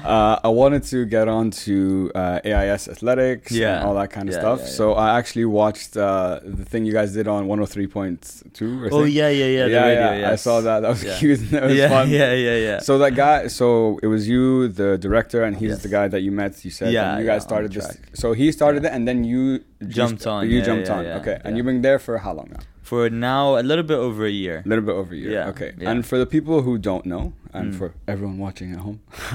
[0.05, 3.77] uh, I wanted to get on to uh, AIS athletics Yeah.
[3.79, 4.59] and all that kind of Yeah, stuff.
[4.61, 4.73] yeah, yeah.
[4.81, 8.89] So I actually watched uh, the thing you guys did on 103.2.
[8.93, 9.65] oh yeah, yeah, yeah.
[9.65, 10.31] The yeah, radio, yeah.
[10.33, 10.81] I saw that.
[10.81, 11.17] That was Yeah.
[11.19, 11.41] cute.
[11.51, 12.11] That was yeah, fun.
[12.11, 12.79] yeah, yeah, yeah.
[12.81, 15.83] So that guy, so it was you, the director, and he's Yes.
[15.83, 16.65] the guy that you met.
[16.65, 17.89] You said, Yeah, you guys started this.
[18.15, 18.91] So he started Yeah.
[18.91, 21.05] it, and then you Jumped just- on, You yeah, jumped yeah, on.
[21.05, 22.61] yeah, okay, and you've been there for how long now?
[22.91, 24.63] For now, a little bit over a year.
[24.65, 25.33] A little bit over a year.
[25.37, 25.71] Yeah, Okay.
[25.77, 25.91] yeah.
[25.91, 27.79] And for the people who don't know, and Mm.
[27.79, 29.01] for everyone watching at home,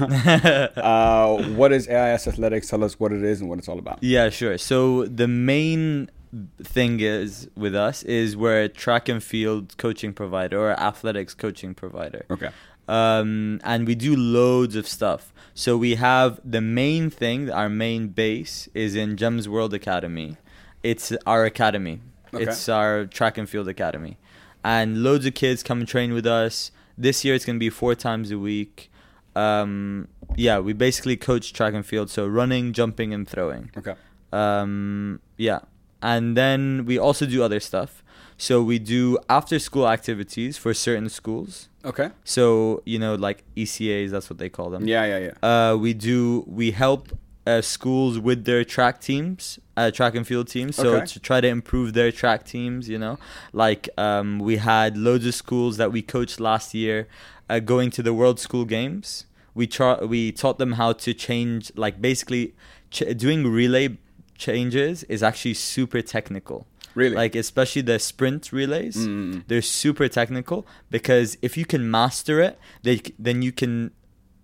[0.76, 2.68] uh, what is AIS Athletics?
[2.70, 3.98] Tell us what it is and what it's all about.
[4.02, 4.56] Yeah, sure.
[4.58, 6.08] So the main
[6.62, 11.74] thing is with us is we're a track and field coaching provider or athletics coaching
[11.74, 12.24] provider.
[12.30, 12.48] Okay.
[12.88, 15.32] Um, and we do loads of stuff.
[15.54, 20.36] So we have the main thing, our main base is in Gems World Academy.
[20.82, 22.00] It's our academy.
[22.34, 22.44] Okay.
[22.44, 24.18] It's our track and field academy.
[24.64, 26.70] And loads of kids come and train with us.
[26.96, 28.90] This year it's going to be four times a week.
[29.34, 33.70] Um, yeah, we basically coach track and field, so running, jumping, and throwing.
[33.76, 33.94] Okay.
[34.32, 35.60] Um, yeah.
[36.02, 38.02] And then we also do other stuff.
[38.36, 41.68] So we do after school activities for certain schools.
[41.84, 42.10] Okay.
[42.24, 44.86] So, you know, like ECAs, that's what they call them.
[44.86, 45.70] Yeah, yeah, yeah.
[45.70, 47.16] Uh, we do, we help
[47.46, 50.76] uh, schools with their track teams, uh, track and field teams.
[50.76, 51.06] So Okay.
[51.06, 53.18] to try to improve their track teams, you know,
[53.52, 57.08] like um, we had loads of schools that we coached last year
[57.50, 59.26] uh, going to the World School Games.
[59.54, 62.54] We tra- we taught them how to change, like basically
[62.90, 63.98] ch- doing relay
[64.38, 66.66] changes is actually super technical.
[66.94, 67.16] Really?
[67.16, 69.44] Like especially the sprint relays, Mm.
[69.48, 73.92] they're super technical because if you can master it, they, then you can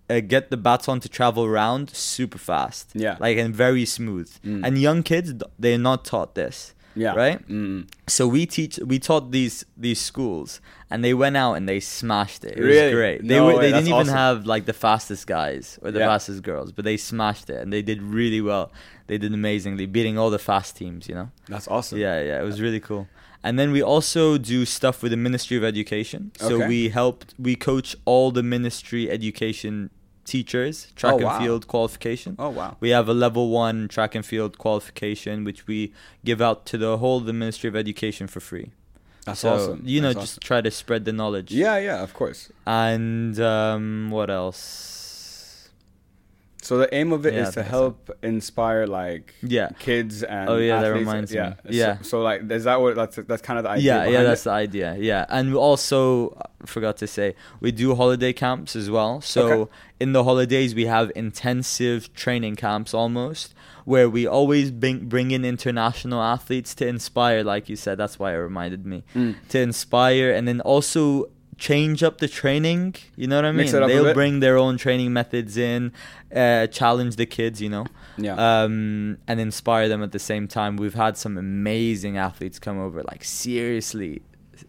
[0.09, 2.91] uh, get the baton to travel around super fast.
[2.93, 3.17] Yeah.
[3.19, 4.29] Like and very smooth.
[4.43, 4.65] Mm.
[4.65, 6.73] And young kids, they're not taught this.
[6.95, 7.13] Yeah.
[7.13, 7.47] Right?
[7.47, 7.87] Mm.
[8.07, 12.43] So we teach, we taught these these schools, and they went out and they smashed
[12.43, 12.57] it.
[12.57, 12.85] It Really?
[12.87, 13.21] was great.
[13.27, 14.13] They No were, way, they didn't even awesome.
[14.15, 16.07] have like the fastest guys or the Yeah.
[16.07, 18.71] fastest girls, but they smashed it and they did really well.
[19.07, 21.07] They did amazingly, beating all the fast teams.
[21.07, 21.29] You know.
[21.47, 21.99] That's awesome.
[21.99, 23.07] Yeah, yeah, it was really cool.
[23.43, 26.31] And then we also do stuff with the Ministry of Education.
[26.37, 26.67] So Okay.
[26.67, 29.91] we helped, we coach all the ministry education
[30.25, 32.35] teachers, track Oh, and field qualification.
[32.39, 32.77] Oh wow.
[32.79, 35.93] We have a level one track and field qualification, which we
[36.23, 38.71] give out to the whole of the Ministry of Education for free.
[39.25, 39.81] That's so, awesome.
[39.85, 41.51] You know, That's just try to spread the knowledge.
[41.51, 42.51] Yeah, yeah, of course.
[42.65, 45.08] And um, what else?
[46.61, 49.69] So the aim of it Yeah, is to help inspire like Yeah.
[49.79, 50.99] kids and Oh, yeah, that athletes.
[51.07, 51.37] reminds me.
[51.37, 51.53] yeah.
[51.69, 51.97] Yeah.
[51.99, 54.41] So, so like is that what that's that's kind of the idea Yeah, yeah, that's
[54.41, 54.49] it?
[54.49, 54.95] the idea.
[54.99, 59.21] Yeah, and we also I forgot to say we do holiday camps as well.
[59.21, 59.71] So Okay.
[60.01, 63.53] in the holidays we have intensive training camps almost
[63.85, 67.43] where we always bring bring in international athletes to inspire.
[67.43, 69.35] Like you said, that's why it reminded me Mm.
[69.49, 71.29] to inspire, and then also
[71.59, 72.95] change up the training.
[73.15, 73.57] You know what I mean?
[73.57, 75.91] Mix it up They'll bring their own training methods in,
[76.35, 77.61] uh, challenge the kids.
[77.61, 77.85] You know
[78.17, 78.35] Yeah.
[78.47, 80.77] um, and inspire them at the same time.
[80.77, 84.21] We've had some amazing athletes come over, like seriously,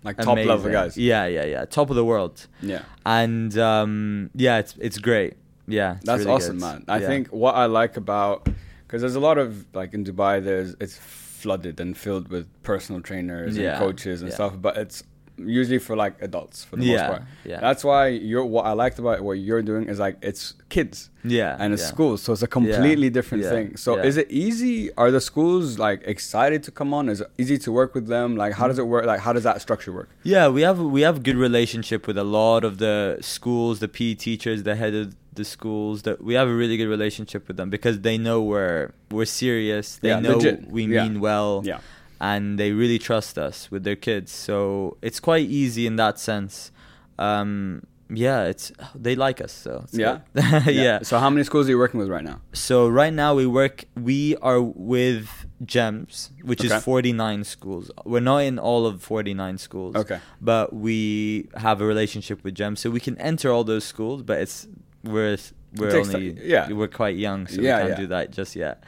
[0.05, 0.97] like top level guys.
[0.97, 2.83] Yeah, yeah, yeah, top of the world, Yeah.
[3.07, 5.35] and um, yeah, it's it's great.
[5.67, 6.67] Yeah, it's That's really awesome, good.
[6.67, 6.85] man.
[6.89, 7.07] I Yeah.
[7.07, 8.49] think what I like about
[8.87, 13.01] because there's a lot of like in Dubai, there's it's flooded and filled with personal
[13.01, 14.35] trainers Yeah, and coaches and yeah.
[14.35, 15.03] stuff, but it's
[15.47, 17.23] usually for like adults for the most part.
[17.45, 17.61] yeah.
[17.61, 21.57] That's why you're what I liked about what you're doing is like it's kids yeah,
[21.59, 21.89] and it's yeah.
[21.89, 23.77] schools, so it's a completely different yeah, thing.
[23.77, 24.05] So yeah.
[24.05, 24.91] is it easy?
[24.97, 27.09] Are the schools like excited to come on?
[27.09, 28.37] Is it easy to work with them?
[28.37, 29.05] Like how does it work?
[29.05, 30.09] Like how does that structure work?
[30.23, 33.89] Yeah, we have we have a good relationship with a lot of the schools, the
[33.89, 36.03] PE teachers, the head of the schools.
[36.03, 39.97] That we have a really good relationship with them because they know we're we're serious.
[39.97, 40.71] They Yeah, know legit.
[40.71, 41.03] we Yeah.
[41.03, 41.63] mean well.
[41.65, 41.81] Yeah.
[42.21, 44.31] And they really trust us with their kids.
[44.33, 46.71] So it's quite easy in that sense.
[47.19, 49.53] Um, yeah, it's they like us.
[49.53, 50.19] So it's Yeah?
[50.67, 50.99] yeah.
[51.03, 52.41] So how many schools are you working with right now?
[52.53, 53.85] So right now we work.
[53.97, 55.29] We are with
[55.65, 56.75] Gems, which Okay.
[56.75, 57.91] is forty nine schools.
[58.05, 59.95] We're not in all of forty nine schools.
[59.95, 60.19] Okay.
[60.41, 64.23] But we have a relationship with Gems, so we can enter all those schools.
[64.25, 64.67] But it's
[65.05, 65.39] we're
[65.77, 66.69] we're only ti- yeah.
[66.73, 67.97] we're quite young, so Yeah, we can't yeah.
[67.97, 68.83] do that just yet.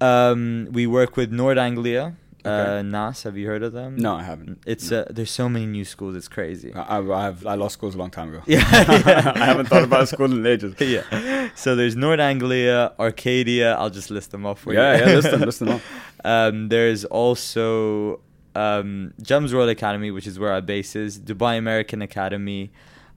[0.00, 2.14] Um, we work with Nord Anglia,
[2.46, 3.22] uh, NAS.
[3.24, 3.96] Have you heard of them?
[3.96, 4.60] No, I haven't.
[4.66, 6.16] It's uh, there's so many new schools.
[6.16, 6.72] It's crazy.
[6.74, 8.42] I, I, have, I lost schools a long time ago.
[8.46, 8.58] Yeah,
[9.06, 9.32] yeah.
[9.36, 10.74] I haven't thought about school in ages.
[10.80, 11.50] yeah.
[11.54, 13.74] So there's Nord Anglia, Arcadia.
[13.76, 14.78] I'll just list them off for you.
[14.78, 15.84] Yeah, yeah, list them, list them off.
[16.24, 18.20] Um, there's also
[18.54, 21.18] um, Gems World Academy, which is where our base is.
[21.18, 22.72] Dubai American Academy.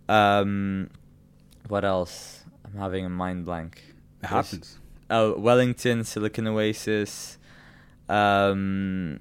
[0.07, 0.89] Um,
[1.67, 2.43] what else?
[2.65, 3.83] I'm having a mind blank.
[4.21, 4.77] It happens.
[5.09, 7.38] Oh, Wellington, Silicon Oasis.
[8.09, 9.19] Um,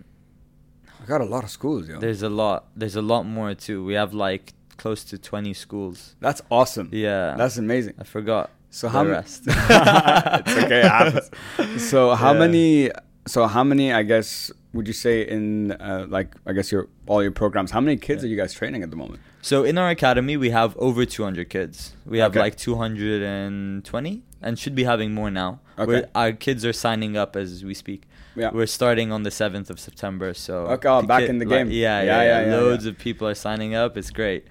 [1.03, 1.99] I got a lot of schools, yo.
[2.01, 2.67] there's a lot.
[2.77, 3.85] There's a lot more too.
[3.85, 6.17] We have like close to 20 schools.
[6.21, 6.89] That's awesome.
[6.93, 7.35] Yeah.
[7.37, 7.95] That's amazing.
[7.99, 8.51] I forgot.
[8.71, 9.45] So how m- rest.
[9.47, 11.79] it's okay.
[11.79, 12.39] So how Yeah.
[12.39, 12.91] many?
[13.27, 13.93] So how many?
[13.93, 17.71] I guess would you say in uh, like I guess your all your programs?
[17.71, 18.27] How many kids Yeah.
[18.29, 19.21] are you guys training at the moment?
[19.43, 21.95] So in our academy, we have over 200 kids.
[22.05, 22.41] We have Okay.
[22.41, 25.61] like 220 and should be having more now.
[25.79, 25.87] Okay.
[25.87, 28.03] We're, our kids are signing up as we speak.
[28.37, 28.51] Yeah.
[28.53, 30.33] We're starting on the 7th of September.
[30.35, 31.71] So Okay, oh, back in the game.
[31.71, 33.97] yeah, Yeah, yeah, yeah, yeah, Loads of people are signing up.
[33.97, 34.47] It's great.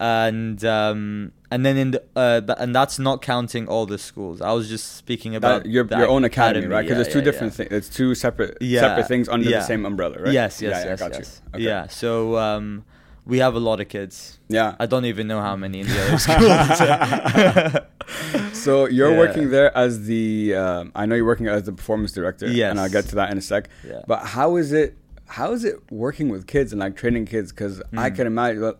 [0.00, 4.40] And um, and then in the, uh, th- and that's not counting all the schools.
[4.40, 6.80] I was just speaking about That, your your own academy, right?
[6.82, 7.70] Because Yeah, there's two different things.
[7.70, 10.32] It's two separate separate things under the same umbrella, right?
[10.32, 11.42] Yes, yes, yeah, yes, got yes.
[11.44, 11.50] you.
[11.56, 11.64] Okay.
[11.64, 11.86] Yeah.
[11.88, 12.84] So um,
[13.26, 14.38] we have a lot of kids.
[14.48, 14.74] Yeah.
[14.80, 16.18] I don't even know how many in the other
[17.68, 18.52] schools.
[18.56, 19.18] so you're Yeah.
[19.18, 22.46] working there as the um, I know you're working as the performance director.
[22.48, 22.70] Yes.
[22.70, 23.68] And I'll get to that in a sec.
[23.86, 24.02] Yeah.
[24.06, 24.96] But how is it?
[25.26, 27.52] How is it working with kids and like training kids?
[27.52, 28.16] Because I Mm.
[28.16, 28.74] can imagine.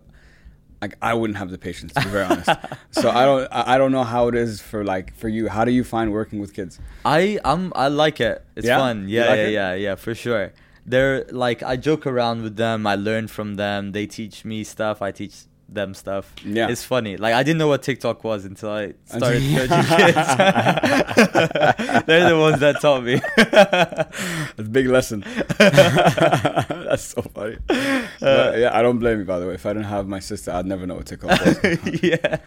[0.83, 2.49] Like I wouldn't have the patience to be very honest.
[2.93, 3.47] So I don't.
[3.53, 5.49] I I don't know how it is for like for you.
[5.49, 6.81] How do you find working with kids?
[7.05, 8.43] I I'm I like it.
[8.57, 8.79] It's Yeah?
[8.79, 9.07] fun.
[9.07, 9.53] Yeah, like yeah, it?
[9.53, 10.53] yeah, yeah, for sure.
[10.91, 12.87] They're like I joke around with them.
[12.87, 13.93] I learn from them.
[13.93, 15.01] They teach me stuff.
[15.03, 15.35] I teach
[15.73, 16.33] them stuff.
[16.45, 16.69] Yeah.
[16.69, 17.17] It's funny.
[17.17, 20.17] Like I didn't know what TikTok was until I started coaching kids.
[22.07, 23.21] They're the ones that taught me.
[23.37, 25.25] That's a big lesson.
[25.59, 27.57] That's so funny.
[27.69, 29.55] But, yeah, I don't blame you by the way.
[29.55, 32.03] If I didn't have my sister, I'd never know what TikTok was.
[32.03, 32.39] yeah.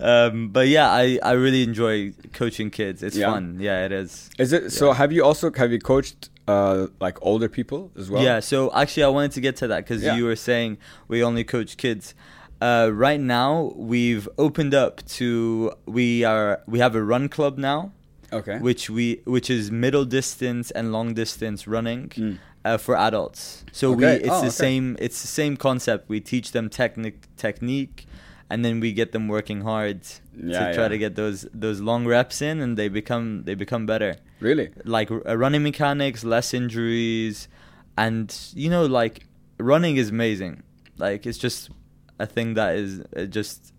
[0.00, 3.02] Um, but yeah, I, I really enjoy coaching kids.
[3.02, 3.30] It's Yeah?
[3.32, 3.58] fun.
[3.60, 4.28] Yeah, it is.
[4.38, 4.92] Is it so?
[4.92, 8.22] Have you also have you coached uh like older people as well?
[8.22, 10.16] Yeah, so actually, I wanted to get to that because Yeah.
[10.16, 10.78] you were saying
[11.08, 12.14] we only coach kids.
[12.60, 17.92] Uh, right now, we've opened up to we are we have a run club now,
[18.32, 18.58] Okay.
[18.58, 22.38] which we which is middle distance and long distance running Mm.
[22.64, 23.64] uh, for adults.
[23.72, 24.64] So we it's Oh, the okay.
[24.66, 26.08] same it's the same concept.
[26.08, 28.06] We teach them technique technique,
[28.50, 30.00] and then we get them working hard
[30.36, 30.88] Yeah, to try yeah.
[30.88, 34.70] to get those those long reps in, and they become they become better Really?
[34.84, 37.48] like uh, running mechanics, less injuries,
[37.96, 39.26] and you know, like
[39.58, 40.62] running is amazing.
[40.96, 41.70] Like it's just
[42.18, 43.72] a thing that is uh, just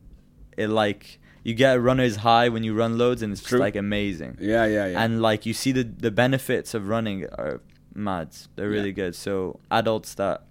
[0.57, 3.75] it like you get a runner's high when you run loads, and it's just like
[3.75, 4.37] amazing.
[4.39, 5.03] Yeah, yeah, yeah.
[5.03, 7.61] And like you see the the benefits of running are
[7.95, 8.29] mad.
[8.55, 9.01] They're really Yeah.
[9.07, 9.15] good.
[9.15, 10.43] So adults that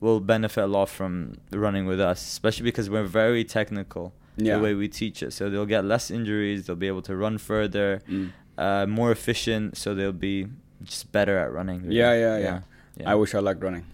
[0.00, 4.56] will benefit a lot from running with us, especially because we're very technical Yeah.
[4.56, 5.32] the way we teach it.
[5.32, 6.66] So they'll get less injuries.
[6.66, 8.30] They'll be able to run further, Mm.
[8.58, 9.76] Uh, more efficient.
[9.76, 10.46] So they'll be
[10.82, 11.82] just better at running.
[11.82, 11.96] really.
[11.96, 12.60] Yeah, yeah, yeah.
[12.96, 13.10] yeah.
[13.10, 13.84] I wish I liked running.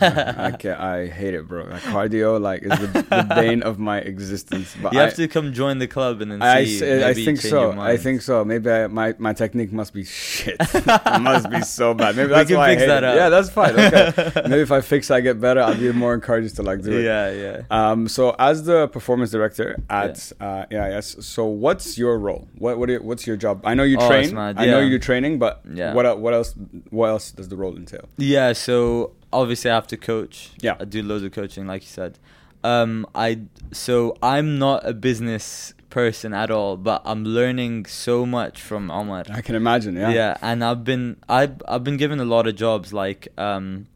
[0.00, 1.64] I can't, I hate it, bro.
[1.64, 4.74] Like cardio, like is the, the bane of my existence.
[4.82, 7.04] But you I, have to come join the club and then I, see.
[7.04, 7.72] I think so.
[7.78, 8.44] I think so.
[8.44, 10.56] Maybe I, my my technique must be shit.
[10.74, 12.16] it must be so bad.
[12.16, 13.08] Maybe We that's can why fix I hate that it.
[13.08, 13.16] up.
[13.16, 13.72] Yeah, that's fine.
[13.78, 14.48] Okay.
[14.48, 15.60] Maybe if I fix, I get better.
[15.60, 17.04] I'll be more encouraged to like do it.
[17.04, 17.62] Yeah, yeah.
[17.70, 22.48] Um, so as the performance director at uh, AIS, so what's your role?
[22.58, 23.60] What what are, what's your job?
[23.64, 24.34] I know you Oh, train.
[24.34, 25.92] mad, I know you're training, but Yeah.
[25.94, 26.54] what what else
[26.90, 28.08] what else does the role entail?
[28.16, 30.50] Yeah, so obviously I have to coach.
[30.60, 30.76] Yeah.
[30.78, 32.18] I do loads of coaching, like you said.
[32.64, 38.60] Um, I so I'm not a business person at all, but I'm learning so much
[38.60, 39.24] from Omar.
[39.30, 39.96] I can imagine.
[39.96, 40.10] Yeah.
[40.10, 42.92] Yeah, and I've been I've I've been given a lot of jobs.
[42.92, 43.86] Like, um,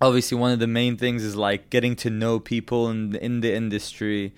[0.00, 3.54] obviously one of the main things is like getting to know people in in the
[3.54, 4.32] industry,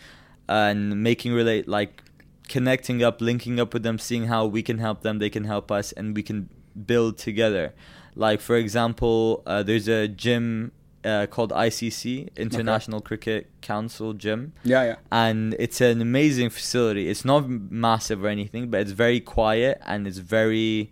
[0.48, 2.02] and making relate like
[2.48, 5.70] connecting up, linking up with them, seeing how we can help them, they can help
[5.70, 6.48] us, and we can
[6.86, 7.74] build together.
[8.18, 10.72] Like for example, uh, there's a gym
[11.04, 14.84] uh, called ICC International Cricket Council Gym Yeah.
[14.84, 14.96] Yeah.
[15.12, 17.08] and it's an amazing facility.
[17.08, 20.90] It's not massive or anything, but it's very quiet and it's very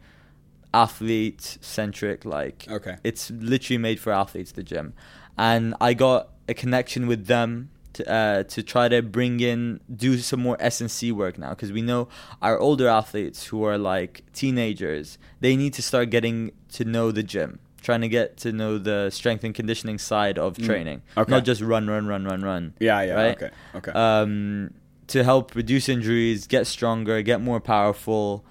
[0.72, 2.24] athlete centric.
[2.24, 2.96] Like Okay.
[3.02, 4.52] it's literally made for athletes.
[4.52, 4.94] The gym,
[5.36, 10.16] and I got a connection with them to uh, to try to bring in do
[10.18, 12.08] some more S and C work now because we know
[12.40, 17.22] our older athletes who are like teenagers they need to start getting to know the
[17.22, 17.58] gym.
[17.82, 20.66] Trying to get to know the strength and conditioning side of Mm.
[20.66, 21.30] training, Okay.
[21.30, 23.00] not just run, run, run, run, run Yeah.
[23.02, 23.14] Yeah.
[23.14, 23.36] Right?
[23.36, 23.50] Okay.
[23.76, 23.92] Okay.
[23.92, 24.72] um,
[25.08, 28.44] to help reduce injuries, get stronger, get more powerful,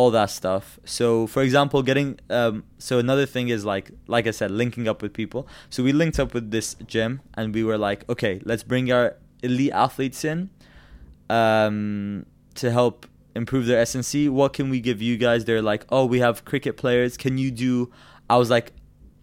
[0.00, 0.64] all that stuff.
[0.96, 5.02] So, for example, getting um, so another thing is like like I said, linking up
[5.02, 5.42] with people.
[5.74, 9.06] So we linked up with this gym, and we were like, okay, let's bring our
[9.42, 10.38] elite athletes in
[11.28, 14.28] um, to help improve their SNC.
[14.30, 15.44] What can we give you guys?
[15.44, 17.16] They're like, oh, we have cricket players.
[17.16, 17.90] Can you do?
[18.28, 18.72] I was like,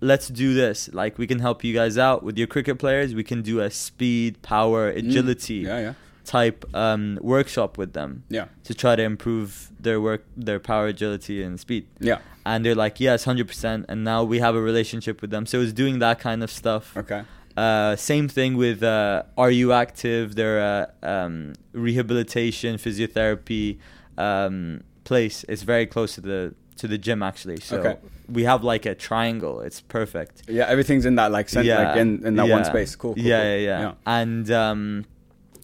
[0.01, 0.89] let's do this.
[0.93, 3.13] Like, we can help you guys out with your cricket players.
[3.15, 4.97] We can do a speed, power, Mm.
[4.99, 5.80] agility Yeah.
[5.80, 5.93] Yeah.
[6.28, 8.45] Type um, workshop with them Yeah.
[8.65, 11.84] to try to improve their work, their power, agility, and speed.
[11.99, 12.19] Yeah.
[12.45, 13.86] And they're like, yes, hundred percent.
[13.89, 16.95] And now we have a relationship with them, so it's doing that kind of stuff.
[16.97, 17.21] Okay.
[17.55, 20.36] Uh, same thing with uh, Are You Active?
[20.36, 20.55] Their
[21.03, 23.78] uh, um, rehabilitation, physiotherapy
[24.17, 25.43] um, place.
[25.49, 27.59] It's very close to the to the gym actually.
[27.59, 27.95] So Okay.
[28.30, 29.61] we have like a triangle.
[29.61, 30.43] It's perfect.
[30.47, 30.67] Yeah.
[30.73, 32.95] Everything's in that like center, like in, in that one space.
[32.95, 33.15] Cool.
[33.15, 33.59] cool yeah, cool.
[33.61, 35.05] yeah, yeah, And um,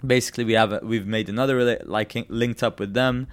[0.06, 3.28] basically, we have a, we've made another like linked up with them.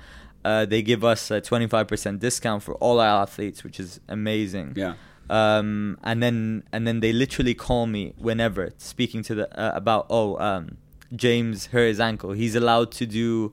[0.45, 4.01] Uh, they give us a twenty five percent discount for all our athletes, which is
[4.09, 4.73] amazing.
[4.77, 4.95] Yeah.
[5.29, 10.07] Um, and then and then they literally call me whenever speaking to the uh, about
[10.11, 10.79] oh um,
[11.14, 12.33] James hurt his ankle.
[12.33, 13.53] He's allowed to do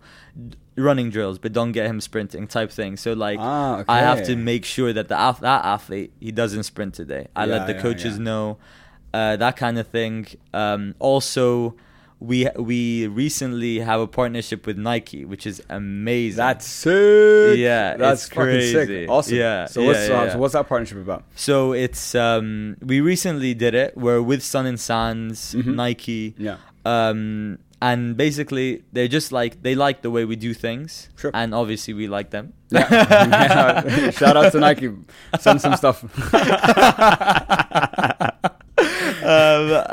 [0.75, 2.97] running drills, but don't get him sprinting type thing.
[2.97, 6.93] So like Ah, I have to make sure that the that athlete he doesn't sprint
[6.93, 7.27] today.
[7.35, 8.23] I Yeah, let the yeah, coaches yeah.
[8.23, 8.57] know
[9.13, 10.27] uh, that kind of thing.
[10.53, 11.75] Um, also,
[12.19, 16.37] we we recently have a partnership with Nike, which is amazing.
[16.37, 17.57] That's sick.
[17.59, 18.73] Yeah, That's it's crazy.
[18.73, 19.09] sick.
[19.09, 19.35] Awesome.
[19.37, 20.31] Yeah, So yeah, what's yeah, uh, yeah.
[20.33, 21.23] so what's that partnership about?
[21.35, 23.95] So it's um we recently did it.
[23.95, 25.75] We're with Sun and Sands, Mhm.
[25.75, 26.33] Nike.
[26.39, 26.57] Yeah.
[26.85, 31.09] Um and basically they're just like they like the way we do things.
[31.15, 31.29] Sure.
[31.35, 32.53] And obviously we like them.
[32.71, 32.87] Yeah.
[32.89, 34.09] Yeah.
[34.17, 34.89] Shout out to Nike.
[35.39, 36.03] Send some stuff.
[39.27, 39.83] um,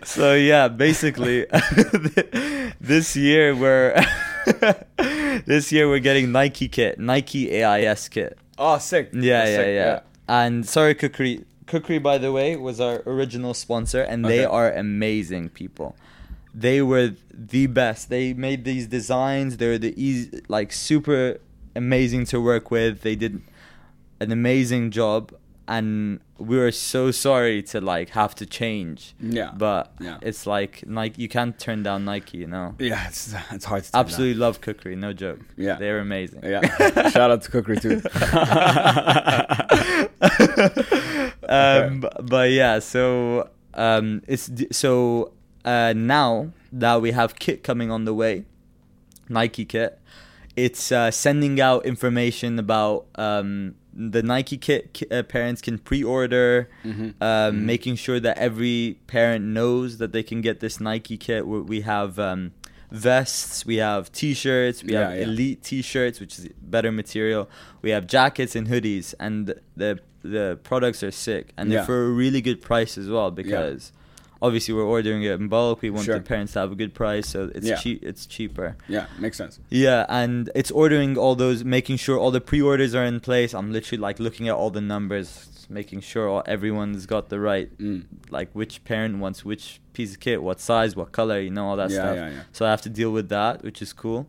[0.04, 1.46] so yeah, basically
[2.80, 3.94] this year we're
[5.46, 8.38] this year we're getting Nike kit, Nike AIS kit.
[8.58, 9.10] oh, sick.
[9.12, 11.44] Yeah, yeah, sick, yeah, And sorry, Kukri.
[11.66, 15.96] Kukri, by the way, was our original sponsor, and they are amazing people.
[16.54, 18.08] They were the best.
[18.08, 19.56] They made these designs.
[19.56, 21.40] They're the easy, like super
[21.74, 23.00] amazing to work with.
[23.00, 23.42] They did
[24.20, 25.34] an amazing job,
[25.68, 29.14] and we were so sorry to like have to change.
[29.20, 29.52] Yeah.
[29.56, 30.18] But Yeah.
[30.22, 31.22] it's like Nike.
[31.22, 32.74] You can't turn down Nike, you know.
[32.78, 34.06] Yeah, it's it's hard to turn down.
[34.06, 35.40] Absolutely love Kukri, No joke.
[35.56, 35.76] Yeah.
[35.76, 36.40] they're amazing.
[36.44, 36.60] Yeah.
[37.10, 38.00] Shout out to Kukri too.
[41.48, 45.32] um, b- but yeah, so um, it's so
[45.64, 48.44] uh, now that we have kit coming on the way,
[49.28, 49.98] Nike kit,
[50.56, 55.02] it's uh, sending out information about um, the Nike kit.
[55.10, 57.14] Uh, parents can pre-order, Mhm.
[57.20, 61.46] um, making sure that every parent knows that they can get this Nike kit.
[61.46, 62.52] We have um,
[62.90, 65.24] vests, we have t-shirts, we Yeah, have yeah.
[65.24, 67.48] elite t-shirts, which is better material.
[67.82, 71.76] We have jackets and hoodies, and the the products are sick, and Yeah.
[71.78, 73.92] they're for a really good price as well because.
[74.42, 75.80] Obviously, we're ordering it in bulk.
[75.82, 76.16] We want Sure.
[76.18, 77.76] the parents to have a good price, so it's Yeah.
[77.76, 78.04] cheap.
[78.04, 78.76] It's cheaper.
[78.88, 79.60] Yeah, makes sense.
[79.70, 83.54] Yeah, and it's ordering all those, making sure all the pre-orders are in place.
[83.54, 87.76] I'm literally like looking at all the numbers, making sure all, everyone's got the right,
[87.78, 88.04] Mm.
[88.30, 91.76] like which parent wants which piece of kit, what size, what color, you know, all
[91.76, 92.16] that Yeah, stuff.
[92.16, 92.40] yeah, yeah.
[92.52, 94.26] So I have to deal with that, which is cool.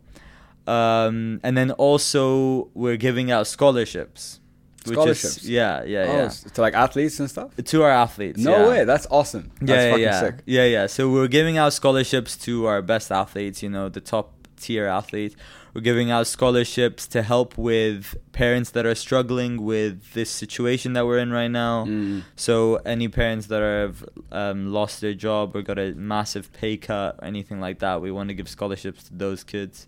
[0.66, 4.40] Um, and then also we're giving out scholarships.
[4.88, 5.44] Which is- Scholarships?
[5.46, 6.30] yeah, yeah, Oh, yeah.
[6.54, 7.52] to like athletes and stuff.
[7.56, 8.40] To our athletes.
[8.40, 8.70] No yeah.
[8.70, 9.52] way, that's awesome.
[9.62, 10.36] That's yeah, fucking yeah, sick.
[10.46, 10.88] yeah, yeah.
[10.88, 13.62] So we're giving out scholarships to our best athletes.
[13.64, 15.36] You know, the top tier athletes.
[15.74, 21.06] We're giving out scholarships to help with parents that are struggling with this situation that
[21.06, 21.86] we're in right now.
[21.86, 22.24] Mm.
[22.36, 27.20] So any parents that have um, lost their job or got a massive pay cut
[27.22, 29.86] or anything like that, we want to give scholarships to those kids.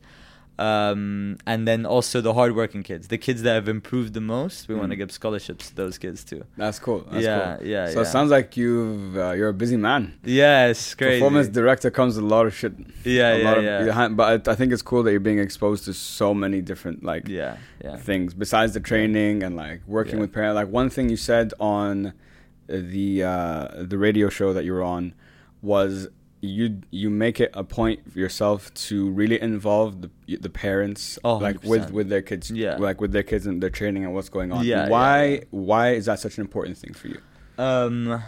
[0.59, 4.75] Um, and then also the hardworking kids, the kids that have improved the most, we
[4.75, 4.99] want to Mm.
[5.03, 6.41] give scholarships to those kids too.
[6.57, 6.99] That's cool.
[7.11, 7.67] That's Yeah, cool.
[7.67, 8.01] yeah, So yeah.
[8.05, 10.01] it sounds like you've uh, you're a busy man.
[10.41, 11.19] Yeah, it's crazy.
[11.19, 12.73] Performance director comes with a lot of shit.
[13.05, 14.07] Yeah, a yeah, lot of yeah.
[14.19, 17.23] but I, I think it's cool that you're being exposed to so many different like
[17.29, 17.55] Yeah,
[17.85, 17.95] yeah.
[18.09, 20.21] things besides the training and like working Yeah.
[20.23, 20.55] with parents.
[20.61, 22.13] Like one thing you said on
[22.67, 25.13] the uh, the radio show that you were on
[25.61, 26.07] was
[26.41, 31.37] you you make it a point for yourself to really involve the the parents Oh,
[31.37, 31.91] like with 100%.
[31.91, 32.77] with their kids Yeah.
[32.77, 35.39] like with their kids and their training and what's going on Yeah, yeah, why yeah.
[35.51, 37.19] why is that such an important thing for you
[37.57, 38.23] Um,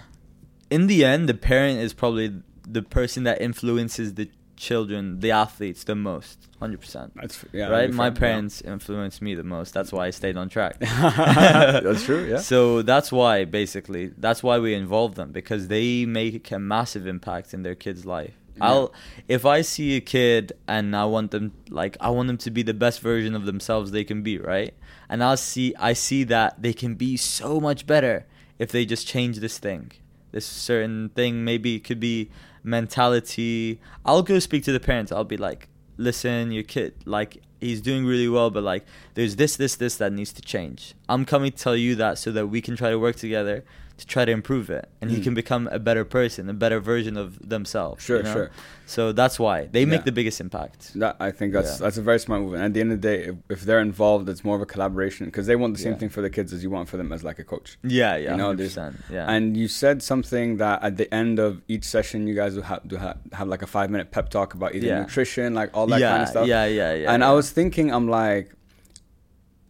[0.69, 2.33] in the end, the parent is probably
[2.67, 4.29] the person that influences the
[4.61, 6.47] children, the athletes, the most.
[6.59, 7.13] Hundred percent.
[7.15, 7.91] that's yeah right.
[7.91, 8.19] My fair, yeah.
[8.19, 9.73] parents influenced me the most.
[9.73, 10.77] That's why I stayed on track.
[10.79, 16.51] that's true yeah So that's why, basically, that's why we involve them because they make
[16.51, 18.35] a massive impact in their kid's life.
[18.57, 18.65] Yeah.
[18.67, 18.93] I'll
[19.27, 22.61] if I see a kid and I want them like I want them to be
[22.61, 24.73] the best version of themselves they can be, right?
[25.09, 28.27] And I'll see I see that they can be so much better
[28.59, 29.91] if they just change this thing.
[30.31, 32.29] This certain thing maybe it could be
[32.63, 33.79] mentality.
[34.05, 35.11] I'll go speak to the parents.
[35.11, 39.55] I'll be like, "Listen, your kid like he's doing really well, but like there's this
[39.55, 40.93] this this that needs to change.
[41.07, 43.63] I'm coming to tell you that so that we can try to work together
[44.01, 45.23] to try to improve it and he Mm.
[45.25, 48.03] can become a better person, a better version of themselves.
[48.03, 48.33] Sure, you know?
[48.33, 48.49] sure.
[48.95, 50.09] So that's why they make Yeah.
[50.09, 50.79] the biggest impact.
[51.01, 51.83] That I think that's Yeah.
[51.85, 52.53] that's a very smart move.
[52.55, 54.65] And at the end of the day, if, if they're involved, it's more of a
[54.73, 55.99] collaboration because they want the same Yeah.
[56.01, 57.77] thing for the kids as you want for them as like a coach.
[57.83, 61.61] Yeah, yeah, You know, 100%, Yeah, And you said something that at the end of
[61.73, 64.49] each session, you guys will have do have, have like a five minute pep talk
[64.57, 66.47] about either nutrition, like all that kind of stuff.
[66.47, 67.13] yeah, yeah, yeah.
[67.13, 67.21] and.
[67.23, 68.47] I was thinking, I'm like,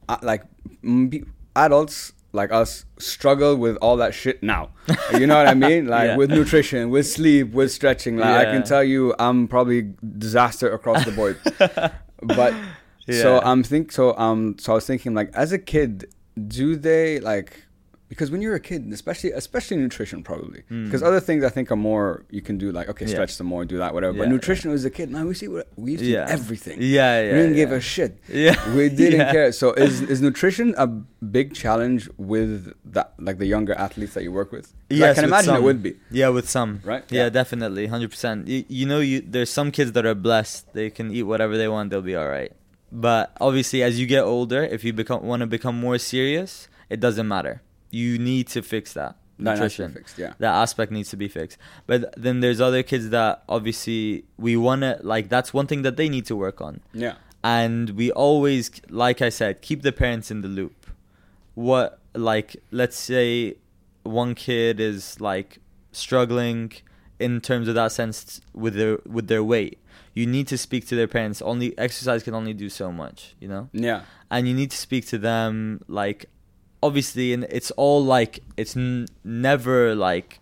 [0.10, 0.44] I, like
[0.84, 1.12] m-
[1.56, 4.70] adults like us struggle with all that shit now.
[5.20, 5.88] you know what I mean?
[5.88, 6.18] Like Yeah.
[6.18, 8.18] with nutrition, with sleep, with stretching.
[8.18, 11.38] Like I can tell you, I'm probably disaster across the board.
[12.22, 12.54] but
[13.10, 16.14] so I'm think so um so I was thinking like as a kid,
[16.48, 17.66] do they like
[18.12, 20.84] because when you're a kid, especially especially nutrition probably Mm.
[20.86, 22.08] because other things I think are more
[22.38, 23.16] you can do like okay Yeah.
[23.16, 25.48] stretch some more do that whatever but Yeah, nutrition as a kid man we see
[25.84, 26.38] we used to Yeah.
[26.38, 27.32] everything Yeah, yeah.
[27.34, 28.12] we didn't give a shit
[28.46, 29.36] Yeah, we didn't yeah.
[29.36, 30.88] care so is is nutrition a
[31.38, 32.02] big challenge
[32.34, 32.54] with
[32.96, 35.82] that like the younger athletes that you work with 'Cause I can imagine it would
[35.88, 36.72] be Yeah, with some.
[36.92, 37.04] Right?
[37.10, 37.30] Yeah, Yeah.
[37.42, 38.40] definitely, hundred percent.
[38.52, 41.70] You, you know, you there's some kids that are blessed; they can eat whatever they
[41.76, 42.52] want; they'll be all right.
[42.92, 47.00] But obviously, as you get older, if you become want to become more serious, it
[47.06, 47.56] doesn't matter.
[47.92, 49.94] You need to fix that That has to be nutrition.
[49.94, 50.34] fixed, yeah.
[50.40, 51.58] That aspect needs to be fixed.
[51.88, 55.30] But then there's other kids that obviously we want to like.
[55.30, 59.30] That's one thing that they need to work on yeah and we always like i
[59.30, 60.86] said keep the parents in the loop
[61.56, 63.56] what like let's say
[64.04, 65.58] one kid is like
[65.92, 66.72] struggling
[67.20, 69.80] in terms of that sense with their with their weight
[70.14, 73.48] you need to speak to their parents only exercise can only do so much you
[73.48, 76.28] know yeah and you need to speak to them like
[76.84, 80.40] obviously and it's all like it's n- never like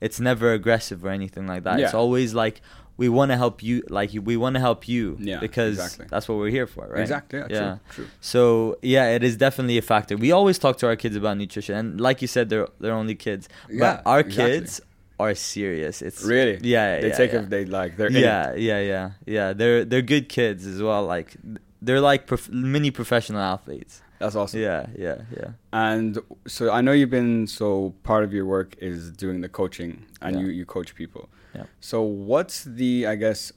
[0.00, 1.80] it's never aggressive or anything like that.
[1.80, 2.60] It's always like
[2.96, 6.06] we want to help you like we want to help you Yeah, because exactly.
[6.10, 7.00] that's what we're here for right?
[7.00, 7.76] Exactly yeah, yeah.
[7.90, 8.06] True, true.
[8.20, 10.16] so yeah it is definitely a factor.
[10.16, 13.14] We always talk to our kids about nutrition and like you said they're they're only
[13.14, 13.48] kids.
[13.68, 14.60] Yeah, but our exactly.
[14.60, 14.80] kids
[15.20, 16.02] are serious.
[16.02, 16.58] It's really?
[16.62, 17.40] Yeah they yeah, take yeah.
[17.40, 19.52] it they like they're yeah yeah yeah yeah.
[19.52, 21.36] They're they're good kids as well like
[21.82, 26.92] they're like prof- mini professional athletes that's awesome yeah yeah yeah And so I know
[26.92, 30.42] you've been so part of your work is doing the coaching and Yeah.
[30.42, 31.28] you, you coach people.
[31.54, 31.64] Yeah.
[31.80, 33.52] So what's the I guess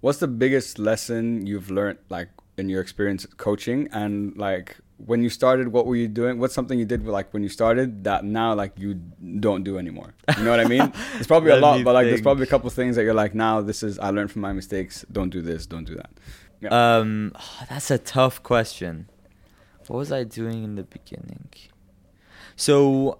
[0.00, 4.76] what's the biggest lesson you've learned like in your experience coaching and like
[5.10, 6.38] when you started, what were you doing?
[6.38, 8.94] What's something you did like when you started that now like you
[9.40, 10.14] don't do anymore?
[10.38, 10.92] You know what I mean?
[11.18, 13.60] It's probably a lot, but like there's probably a couple things that you're like now
[13.60, 15.04] this is I learned from my mistakes.
[15.10, 15.66] Don't do this.
[15.66, 16.10] Don't do that.
[16.60, 16.70] Yeah.
[16.98, 17.32] Um,
[17.68, 19.08] that's a tough question.
[19.88, 21.48] What was I doing in the beginning?
[22.56, 23.18] So,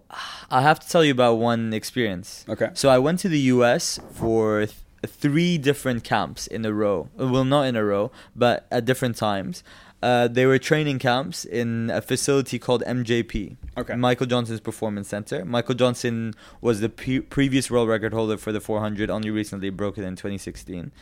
[0.51, 2.45] I have to tell you about one experience.
[2.49, 2.71] Okay.
[2.75, 3.99] So I went to the U.S.
[4.12, 7.09] for th- three different camps in a row.
[7.17, 9.65] Well, not in a row, but at different times.
[10.03, 13.97] Uh, they were training camps in a facility called MJP, Okay.
[13.97, 15.45] Michael Johnson's Performance Center.
[15.47, 19.09] Michael Johnson was the pre- previous world record holder for the 400.
[19.11, 20.93] Only recently broken in 2016.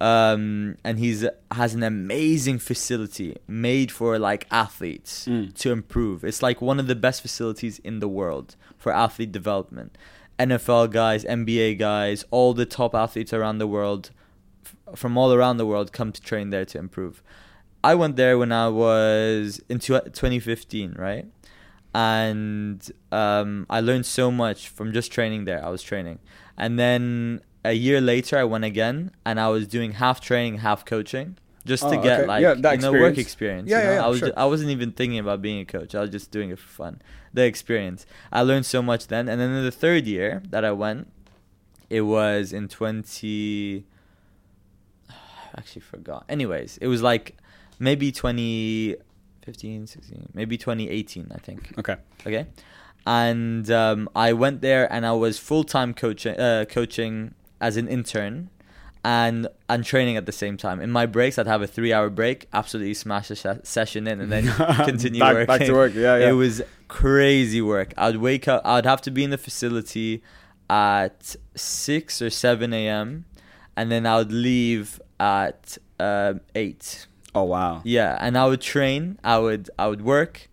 [0.00, 5.52] Um, and he's has an amazing facility made for like athletes Mm.
[5.54, 6.22] to improve.
[6.24, 9.98] It's like one of the best facilities in the world for athlete development.
[10.38, 14.10] NFL guys, NBA guys, all the top athletes around the world,
[14.64, 17.20] f- from all around the world, come to train there to improve.
[17.82, 21.26] I went there when I was in tw- 2015, right?
[21.94, 25.64] And um, I learned so much from just training there.
[25.64, 26.18] I was training.
[26.56, 30.84] And then a year later, I went again and I was doing half training, half
[30.84, 31.36] coaching.
[31.66, 32.26] Just to Oh, get okay.
[32.26, 33.68] like Yeah, you know work experience.
[33.68, 33.92] Yeah, you know?
[33.94, 34.28] yeah, I was sure.
[34.28, 35.94] ju- I wasn't even thinking about being a coach.
[35.94, 37.02] I was just doing it for fun.
[37.34, 38.06] The experience.
[38.32, 39.28] I learned so much then.
[39.28, 41.12] And then in the third year that I went,
[41.90, 43.84] it was in 20
[45.10, 45.12] I
[45.58, 46.24] actually forgot.
[46.28, 47.36] Anyways, it was like
[47.78, 51.74] maybe 2015, 16, maybe 2018, I think.
[51.78, 51.96] Okay.
[52.26, 52.46] Okay.
[53.06, 57.88] And um, I went there and I was full time coaching, uh, coaching as an
[57.88, 58.50] intern
[59.04, 60.80] and and training at the same time.
[60.80, 64.20] In my breaks, I'd have a three hour break, absolutely smash a se- session in,
[64.20, 64.46] and then
[64.84, 65.46] continue back, working.
[65.46, 65.94] back to work.
[65.94, 66.28] Yeah, yeah.
[66.30, 67.94] It was crazy work.
[67.96, 68.62] I'd wake up.
[68.64, 70.22] I'd have to be in the facility
[70.70, 73.24] at six or seven a.m.
[73.76, 77.06] and then I would leave at um eight.
[77.34, 77.80] oh wow.
[77.84, 79.18] Yeah, and I would train.
[79.24, 80.48] I would I would work,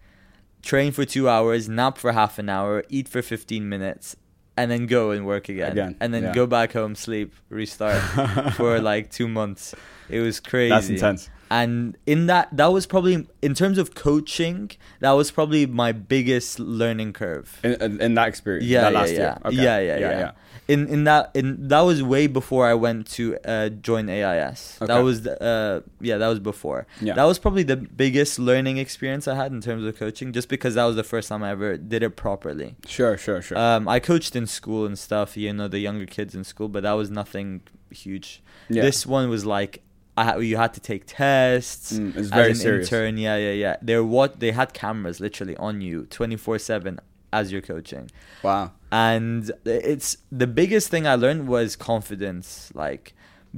[0.61, 4.15] train for two hours, nap for half an hour, eat for fifteen minutes,
[4.57, 6.33] and then go and work again, Again, and then yeah.
[6.33, 8.01] go back home, sleep, restart
[8.53, 9.75] for like two months.
[10.09, 10.69] It was crazy.
[10.69, 11.29] That's intense.
[11.49, 16.59] And in that, that was probably in terms of coaching, that was probably my biggest
[16.59, 17.59] learning curve.
[17.63, 18.65] In, in, that experience.
[18.65, 19.17] Yeah, that yeah, last yeah.
[19.17, 19.37] year.
[19.45, 19.55] Okay.
[19.55, 20.31] yeah, yeah, yeah,
[20.67, 24.77] In in that in that was way before I went to uh, join AIS.
[24.81, 24.87] Okay.
[24.91, 26.87] That was the, uh yeah, that was before.
[27.01, 27.13] Yeah.
[27.13, 30.73] That was probably the biggest learning experience I had in terms of coaching, just because
[30.73, 32.75] that was the first time I ever did it properly.
[32.87, 33.57] Sure, sure, sure.
[33.57, 36.81] Um, I coached in school and stuff, you know, the younger kids in school, but
[36.83, 37.61] that was nothing
[37.91, 38.41] huge.
[38.69, 38.81] yeah.
[38.81, 39.81] This one was like.
[40.17, 42.87] I you had to take tests Mm, it's as very an serious.
[42.91, 43.17] intern.
[43.17, 43.75] Yeah, yeah, yeah.
[43.81, 46.99] They're what they had cameras literally on you, twenty four seven,
[47.37, 48.05] as you're coaching
[48.47, 48.65] Wow.
[48.91, 50.09] and it's
[50.41, 53.05] the biggest thing I learned was confidence, like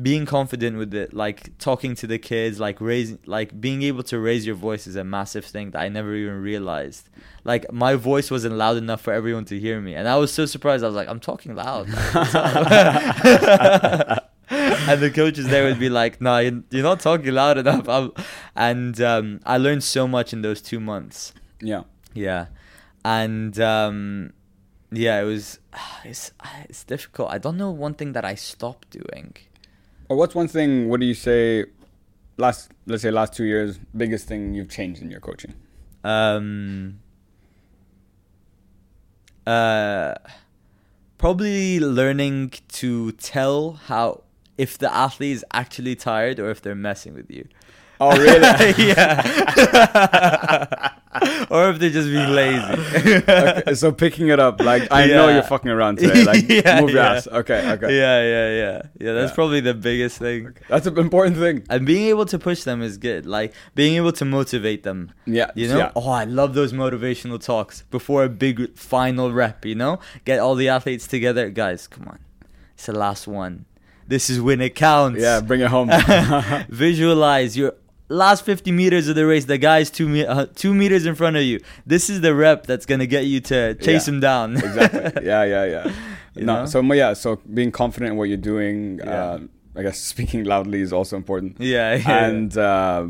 [0.09, 4.15] being confident with it, like talking to the kids, like raising, like being able to
[4.29, 7.03] raise your voice is a massive thing that I never even realized.
[7.51, 10.43] Like my voice wasn't loud enough for everyone to hear me, and I was so
[10.45, 10.83] surprised.
[10.83, 11.87] I was like, I'm talking loud.
[14.49, 18.11] And the coaches there would be like, "No, you're, you're not talking loud enough." I'm,
[18.55, 21.33] and um, I learned so much in those two months.
[21.61, 21.83] Yeah.
[22.13, 22.45] Yeah,
[23.07, 24.33] and um,
[24.91, 25.59] yeah, it was.
[26.03, 26.31] It's
[26.69, 27.31] it's difficult.
[27.31, 29.35] I don't know one thing that I stopped doing.
[30.09, 30.89] Or what's one thing?
[30.89, 31.65] What do you say?
[32.37, 35.55] Last, let's say, last two years, biggest thing you've changed in your coaching.
[36.03, 36.99] Um,
[39.47, 40.13] uh,
[41.17, 44.23] probably learning to tell how
[44.57, 47.47] if the athlete is actually tired or if they're messing with you.
[47.99, 48.75] Oh, really?
[48.87, 50.91] yeah.
[51.49, 53.23] or if they're just being lazy.
[53.29, 56.23] okay, so picking it up, like I know you're fucking around today.
[56.23, 57.13] Like Yeah, move your yeah.
[57.13, 57.27] ass.
[57.27, 57.97] Okay, okay.
[57.97, 58.81] Yeah, yeah, yeah.
[58.99, 59.35] Yeah, that's Yeah.
[59.35, 60.53] probably the biggest thing.
[60.67, 61.63] That's an important thing.
[61.69, 63.25] And being able to push them is good.
[63.25, 65.11] Like being able to motivate them.
[65.25, 65.51] Yeah.
[65.55, 65.77] You know?
[65.77, 65.91] Yeah.
[65.95, 69.99] Oh, I love those motivational talks before a big final rep, you know?
[70.25, 71.49] Get all the athletes together.
[71.49, 72.19] Guys, come on.
[72.75, 73.65] It's the last one.
[74.07, 75.21] This is when it counts.
[75.21, 75.89] Yeah, bring it home.
[76.69, 77.73] Visualize your
[78.09, 79.45] last 50 meters of the race.
[79.45, 81.59] The guy's two, me- uh, two meters in front of you.
[81.85, 84.13] This is the rep that's going to get you to chase Yeah.
[84.13, 84.57] him down.
[84.57, 85.23] exactly.
[85.25, 85.91] Yeah, yeah, yeah.
[86.35, 86.65] No, know?
[86.65, 88.99] so yeah, so being confident in what you're doing.
[88.99, 89.23] Yeah.
[89.23, 89.39] Uh,
[89.75, 91.57] I guess speaking loudly is also important.
[91.59, 92.25] yeah, yeah.
[92.25, 93.07] and uh,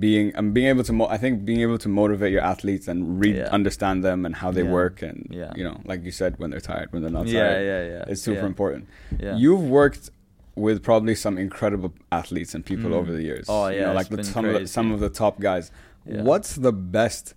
[0.00, 3.20] being and being able to mo- I think being able to motivate your athletes and
[3.20, 3.48] read Yeah.
[3.50, 5.52] understand them and how they work and Yeah.
[5.54, 7.98] you know like you said when they're tired when they're not tired yeah, yeah.
[7.98, 8.04] yeah.
[8.08, 8.88] it's super important
[9.20, 9.36] Yeah.
[9.36, 10.10] you've worked
[10.56, 12.94] with probably some incredible athletes and people Mm.
[12.94, 15.00] over the years Oh, you yeah, know, it's like the, some of the, some of
[15.00, 15.70] the top guys
[16.06, 16.22] Yeah.
[16.22, 17.34] what's the best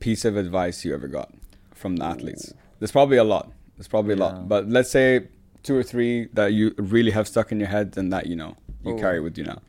[0.00, 1.32] piece of advice you ever got
[1.74, 4.24] from the athletes there's probably a lot there's probably a Yeah.
[4.24, 5.28] lot but let's say
[5.64, 8.56] two or three that you really have stuck in your head and that you know
[8.84, 8.98] you Oh.
[8.98, 9.60] carry with you now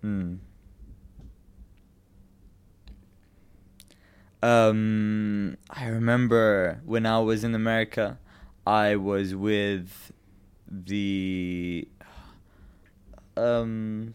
[0.00, 0.34] Hmm.
[4.42, 8.18] Um, I remember when I was in America,
[8.66, 10.12] I was with
[10.70, 11.88] the
[13.36, 14.14] um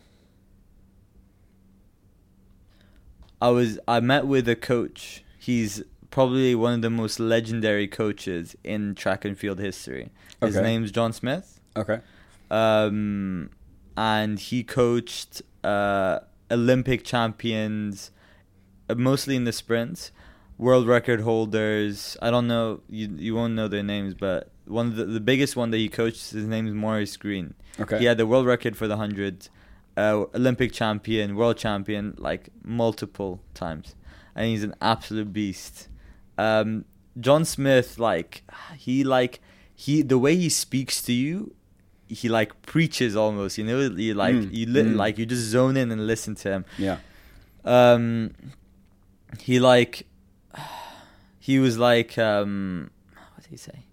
[3.42, 5.24] I was I met with a coach.
[5.38, 10.10] He's probably one of the most legendary coaches in track and field history.
[10.42, 10.64] His Okay.
[10.66, 11.60] name's John Smith.
[11.76, 12.00] Okay.
[12.52, 13.50] Um
[13.96, 16.20] and he coached uh
[16.52, 18.12] Olympic champions
[18.90, 20.12] uh, mostly in the sprints,
[20.58, 22.18] world record holders.
[22.22, 25.56] I don't know you you won't know their names, but one of the, the biggest
[25.56, 27.54] one that he coached his name is Maurice Greene.
[27.80, 28.00] Okay.
[28.00, 29.50] He had the world record for the 100,
[29.98, 33.96] uh, Olympic champion, world champion, like multiple times.
[34.36, 35.88] And he's an absolute beast.
[36.38, 36.86] Um,
[37.20, 38.44] John Smith, like,
[38.78, 39.42] he, like,
[39.76, 41.54] he, the way he speaks to you,
[42.08, 43.80] he, like, preaches almost, you know?
[43.82, 44.96] You, like, Mm, you, li- mm.
[44.96, 46.66] like, you just zone in and listen to him.
[46.78, 46.98] Yeah.
[47.66, 48.32] Um,
[49.42, 50.06] he, like,
[51.40, 52.90] he was like, um,
[53.36, 53.84] what did he say?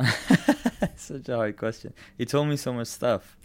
[0.96, 1.92] Such a hard question.
[2.18, 3.36] He told me so much stuff.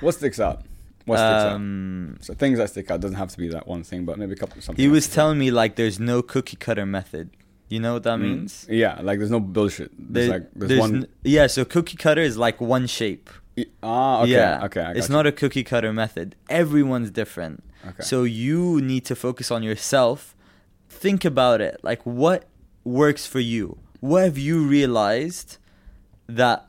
[0.00, 0.62] what sticks out?
[1.04, 1.52] What sticks out?
[1.52, 4.32] um, So things that stick out doesn't have to be that one thing, but maybe
[4.32, 4.80] a couple something.
[4.82, 7.30] he was telling me like there's no cookie cutter method.
[7.68, 8.22] You know what that Mm.
[8.22, 8.66] means?
[8.68, 9.90] Yeah, like there's no bullshit.
[9.98, 10.94] There's There- like there's, there's one.
[10.96, 13.30] n- yeah, so cookie cutter is like one shape.
[13.82, 14.80] ah, okay, yeah, okay.
[14.82, 16.36] I it's got not a cookie cutter method.
[16.48, 17.62] Everyone's different.
[17.86, 18.02] okay.
[18.02, 20.36] So you need to focus on yourself.
[20.88, 21.80] Think about it.
[21.82, 22.44] Like what
[22.84, 23.78] works for you?
[24.00, 25.58] What have you realized
[26.26, 26.66] that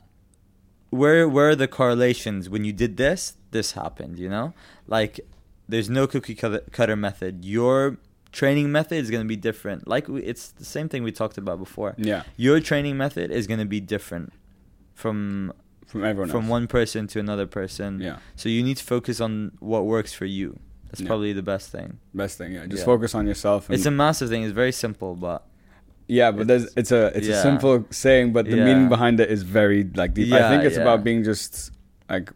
[0.90, 4.54] where where are the correlations when you did this, this happened, you know?
[4.88, 5.20] Like
[5.68, 7.44] there's no cookie cutter method.
[7.46, 7.98] Your
[8.32, 9.88] training method is going to be different.
[9.88, 11.96] Like we, it's the same thing we talked about before.
[11.98, 14.34] yeah, Your training method is going to be different
[14.94, 15.54] from
[15.88, 16.50] from everyone from else.
[16.50, 18.00] one person to another person.
[18.00, 20.60] Yeah, So you need to focus on what works for you.
[20.90, 21.08] That's Yeah.
[21.08, 22.00] probably the best thing.
[22.14, 22.54] best thing.
[22.54, 22.86] Yeah, just Yeah.
[22.86, 23.70] focus on yourself.
[23.70, 24.44] And, It's a massive thing.
[24.44, 25.46] It's very simple, but
[26.08, 28.66] yeah, but there's it's a it's a simple saying, but the Yeah.
[28.66, 30.34] meaning behind it is very like deep.
[30.34, 30.82] I think it's yeah.
[30.84, 31.72] about being just
[32.10, 32.32] like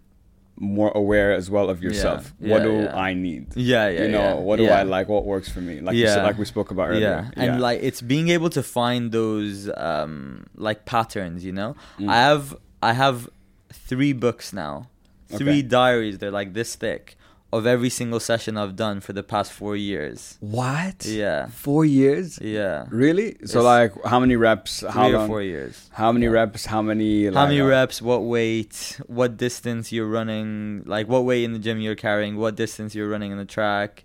[0.60, 2.34] more aware as well of yourself.
[2.40, 2.96] Yeah, what do yeah.
[2.96, 3.56] I need?
[3.56, 4.04] yeah, yeah.
[4.04, 4.34] you know, yeah.
[4.34, 4.80] what do yeah.
[4.80, 5.08] I like?
[5.08, 5.82] What works for me?
[5.82, 6.24] Like you said, Yeah.
[6.24, 7.30] like we spoke about earlier.
[7.38, 7.44] Yeah.
[7.44, 11.46] and like it's being able to find those um like patterns.
[11.46, 12.10] You know, Mm.
[12.10, 13.30] I have I have
[13.72, 14.88] three books now,
[15.30, 15.62] three Okay.
[15.62, 16.18] diaries.
[16.20, 17.16] They're like this thick
[17.54, 20.38] of every single session I've done for the past four years.
[20.42, 21.06] what?
[21.06, 22.38] Yeah, Four years?
[22.42, 22.86] yeah.
[22.90, 23.38] Really?
[23.46, 24.82] So It's like how many reps?
[24.82, 25.28] How Three or long?
[25.28, 25.90] four years.
[25.94, 26.34] How many Yeah.
[26.34, 26.66] reps?
[26.66, 27.26] How many?
[27.28, 28.02] How many uh, reps?
[28.02, 29.00] What weight?
[29.08, 30.84] What distance you're running?
[30.86, 32.36] Like what weight in the gym you're carrying?
[32.38, 34.04] What distance you're running in the track?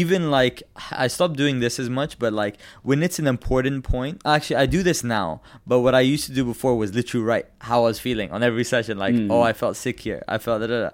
[0.00, 4.22] Even like I stopped doing this as much, but like when it's an important point,
[4.24, 5.42] actually I do this now.
[5.66, 8.42] But what I used to do before was literally write how I was feeling on
[8.42, 8.94] every session.
[9.04, 9.30] Like, Mm.
[9.30, 10.22] oh, I felt sick here.
[10.34, 10.90] I felt da da da.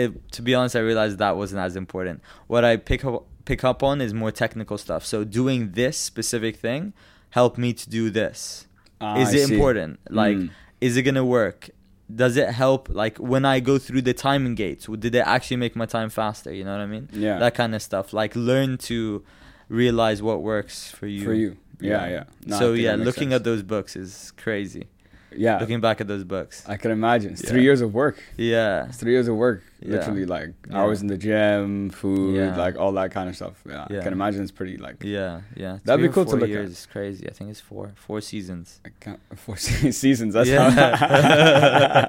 [0.00, 2.16] It, to be honest, I realized that wasn't as important.
[2.46, 5.02] What I pick up pick up on is more technical stuff.
[5.12, 6.92] So doing this specific thing
[7.38, 8.66] helped me to do this
[9.00, 9.54] Ah, is I it see.
[9.54, 10.50] important like Mm.
[10.86, 11.70] is it gonna work
[12.14, 15.76] does it help like when i go through the timing gates did it actually make
[15.76, 17.38] my time faster you know what i mean Yeah.
[17.38, 19.22] that kind of stuff like learn to
[19.68, 21.56] realize what works for you for you.
[21.80, 22.24] Yeah, yeah.
[22.46, 23.34] No, so yeah looking sense.
[23.34, 24.86] at those books is crazy
[25.36, 27.32] yeah, looking back at those books I can imagine.
[27.32, 27.50] It's Yeah.
[27.50, 28.16] three years of work.
[28.36, 29.62] yeah It's three years of work.
[29.80, 29.92] Yeah.
[29.98, 30.78] Literally, like Yeah.
[30.78, 33.62] hours in the gym, food, like all that kind of stuff.
[33.68, 34.96] Yeah, I can imagine it's pretty like.
[35.04, 36.48] yeah yeah That'd be cool to look at.
[36.48, 40.34] years is crazy i think it's four four seasons I can't, four seasons.
[40.34, 40.70] That's Yeah.
[40.96, 42.08] how.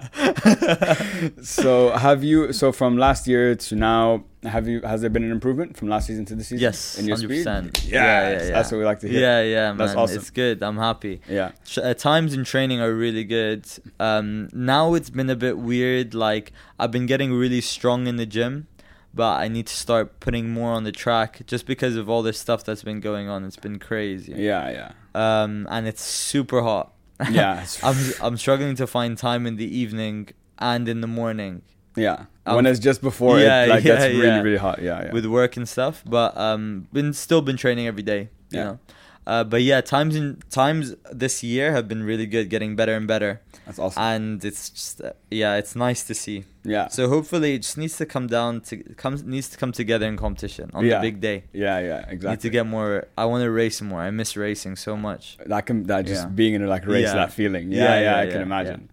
[1.43, 2.53] so have you?
[2.53, 4.81] So from last year to now, have you?
[4.81, 6.61] Has there been an improvement from last season to this season?
[6.61, 7.91] yes in your 100% speed.
[7.91, 8.51] yeah, Yeah, yeah, yeah.
[8.51, 9.19] that's what we like to hear.
[9.19, 10.17] yeah yeah man That's awesome.
[10.17, 13.65] it's good i'm happy Yeah, uh, times in training are really good.
[13.99, 16.13] Um, now it's been a bit weird.
[16.13, 18.67] Like I've been getting really strong in the gym,
[19.13, 22.39] but I need to start putting more on the track just because of all this
[22.39, 23.43] stuff that's been going on.
[23.43, 24.33] It's been crazy.
[24.37, 26.93] yeah, yeah, Um, and it's super hot.
[27.29, 27.65] yeah.
[27.83, 30.29] I'm I'm struggling to find time in the evening
[30.59, 31.63] and in the morning
[31.99, 32.25] yeah.
[32.45, 34.41] um, when it's just before yeah, it like yeah, gets really, yeah.
[34.41, 34.81] really hot.
[34.81, 35.11] Yeah, yeah.
[35.13, 36.03] with work and stuff.
[36.05, 38.29] But um, been still been training every day.
[38.51, 38.63] You Yeah.
[38.63, 38.79] know.
[39.27, 43.05] Uh, but yeah, times in times this year have been really good, getting better and
[43.07, 43.41] better.
[43.67, 44.01] that's awesome.
[44.01, 47.95] and it's just uh, yeah it's nice to see yeah, so hopefully it just needs
[47.97, 50.95] to come down to comes needs to come together in competition on Yeah.
[50.97, 51.99] the big day yeah, yeah.
[52.09, 52.29] Exactly.
[52.31, 55.63] need to get more i want to race more i miss racing so much that
[55.67, 56.29] can that just Yeah.
[56.41, 57.21] being in a like race Yeah.
[57.21, 58.89] that feeling yeah Yeah, i can imagine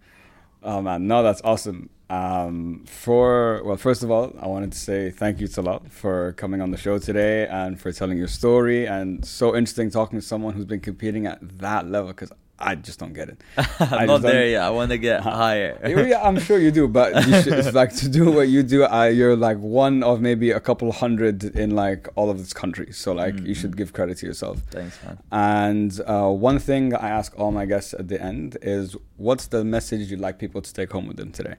[0.61, 5.11] oh man no that's awesome um for well first of all i wanted to say
[5.11, 9.25] thank you Talat for coming on the show today and for telling your story and
[9.25, 13.13] so interesting talking to someone who's been competing at that level because I just don't
[13.13, 13.39] get it.
[13.79, 14.63] I'm I not there yet.
[14.63, 15.77] I want to get higher.
[15.85, 18.83] yeah, I'm sure you do, but you should, it's like to do what you do.
[18.83, 22.91] Uh, you're like one of maybe a couple hundred in like all of this country.
[22.93, 23.77] So like you should Mm-hmm.
[23.77, 24.57] give credit to yourself.
[24.71, 25.19] Thanks, man.
[25.31, 29.63] And uh, one thing I ask all my guests at the end is, what's the
[29.63, 31.57] message you'd like people to take home with them today?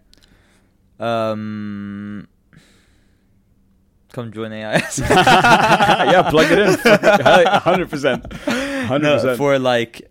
[1.01, 2.27] Um,
[4.13, 4.99] come join AIS.
[5.01, 7.47] yeah, plug it in.
[7.61, 8.33] Hundred percent.
[8.33, 9.39] Hundred No, percent.
[9.39, 10.11] for like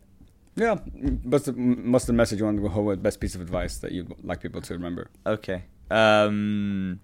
[0.56, 0.76] Yeah.
[1.24, 3.02] What's the, what's the message you want to go home with?
[3.04, 5.10] Best piece of advice that you'd like people to remember?
[5.26, 5.64] okay.
[5.90, 7.00] Um,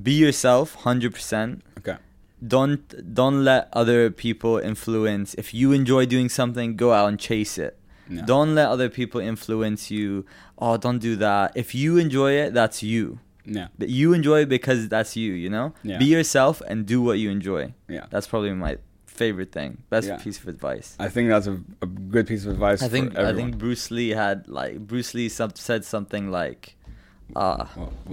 [0.00, 1.62] be yourself, hundred percent.
[1.78, 1.96] Okay.
[2.46, 5.34] Don't don't let other people influence.
[5.34, 7.76] If you enjoy doing something, go out and chase it.
[8.10, 8.22] Yeah.
[8.26, 10.24] Don't let other people influence you.
[10.58, 11.52] Oh, don't do that.
[11.54, 13.20] If you enjoy it, that's you.
[13.46, 13.68] Yeah.
[13.78, 15.32] But you enjoy it because that's you.
[15.32, 15.72] You know.
[15.82, 15.98] Yeah.
[15.98, 17.72] Be yourself and do what you enjoy.
[17.88, 18.06] Yeah.
[18.10, 19.82] That's probably my favorite thing.
[19.90, 20.16] Best Yeah.
[20.18, 20.96] piece of advice.
[20.98, 24.10] I think that's a, a good piece of advice I think I think Bruce Lee
[24.10, 26.76] had like Bruce Lee some, said something like,
[27.36, 27.64] uh,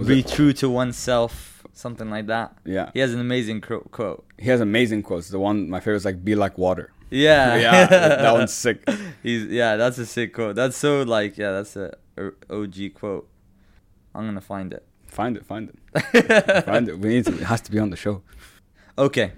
[0.06, 2.56] "Be it- true to oneself," something like that.
[2.64, 2.90] Yeah.
[2.94, 4.24] He has an amazing quote.
[4.38, 5.28] He has amazing quotes.
[5.28, 8.88] The one my favorite is like "Be like water." Yeah, Yeah, that one's sick.
[9.22, 10.56] He's yeah, that's a sick quote.
[10.56, 11.96] That's so like yeah, that's a
[12.50, 13.28] OG quote.
[14.14, 14.84] I'm gonna find it.
[15.06, 15.44] Find it.
[15.46, 16.64] Find it.
[16.64, 16.98] find it.
[16.98, 17.32] We need to.
[17.34, 18.22] It has to be on the show.
[18.96, 19.32] Okay.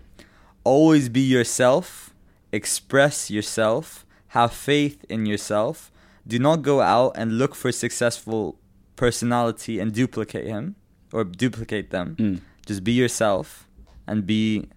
[0.64, 2.12] Always be yourself.
[2.52, 4.04] Express yourself.
[4.28, 5.90] Have faith in yourself.
[6.26, 8.58] Do not go out and look for successful
[8.96, 10.76] personality and duplicate him
[11.12, 12.16] or duplicate them.
[12.18, 12.40] Mm.
[12.66, 13.66] Just be yourself
[14.06, 14.68] and be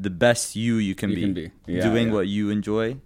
[0.00, 1.22] the best you you can You be.
[1.22, 1.50] can be.
[1.66, 2.14] Yeah, doing yeah.
[2.14, 2.96] what you enjoy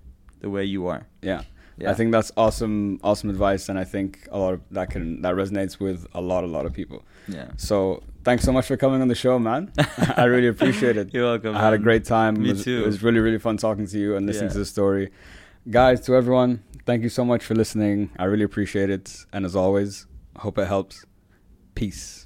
[0.40, 1.06] the way you are.
[1.22, 1.42] Yeah.
[1.78, 1.90] Yeah.
[1.90, 5.34] I think that's awesome, awesome advice, and I think a lot of that can that
[5.34, 7.02] resonates with a lot, a lot of people.
[7.26, 7.48] Yeah.
[7.56, 9.72] So thanks so much for coming on the show, man.
[10.16, 11.14] I really appreciate it.
[11.14, 11.56] You're welcome.
[11.56, 12.34] I had a great time.
[12.42, 12.82] Me it was, too.
[12.82, 14.52] It was really, really fun talking to you and listening Yeah.
[14.52, 15.10] to the story.
[15.70, 18.10] Guys, to everyone, thank you so much for listening.
[18.18, 19.24] I really appreciate it.
[19.32, 21.04] And as always, hope it helps.
[21.74, 22.21] Peace.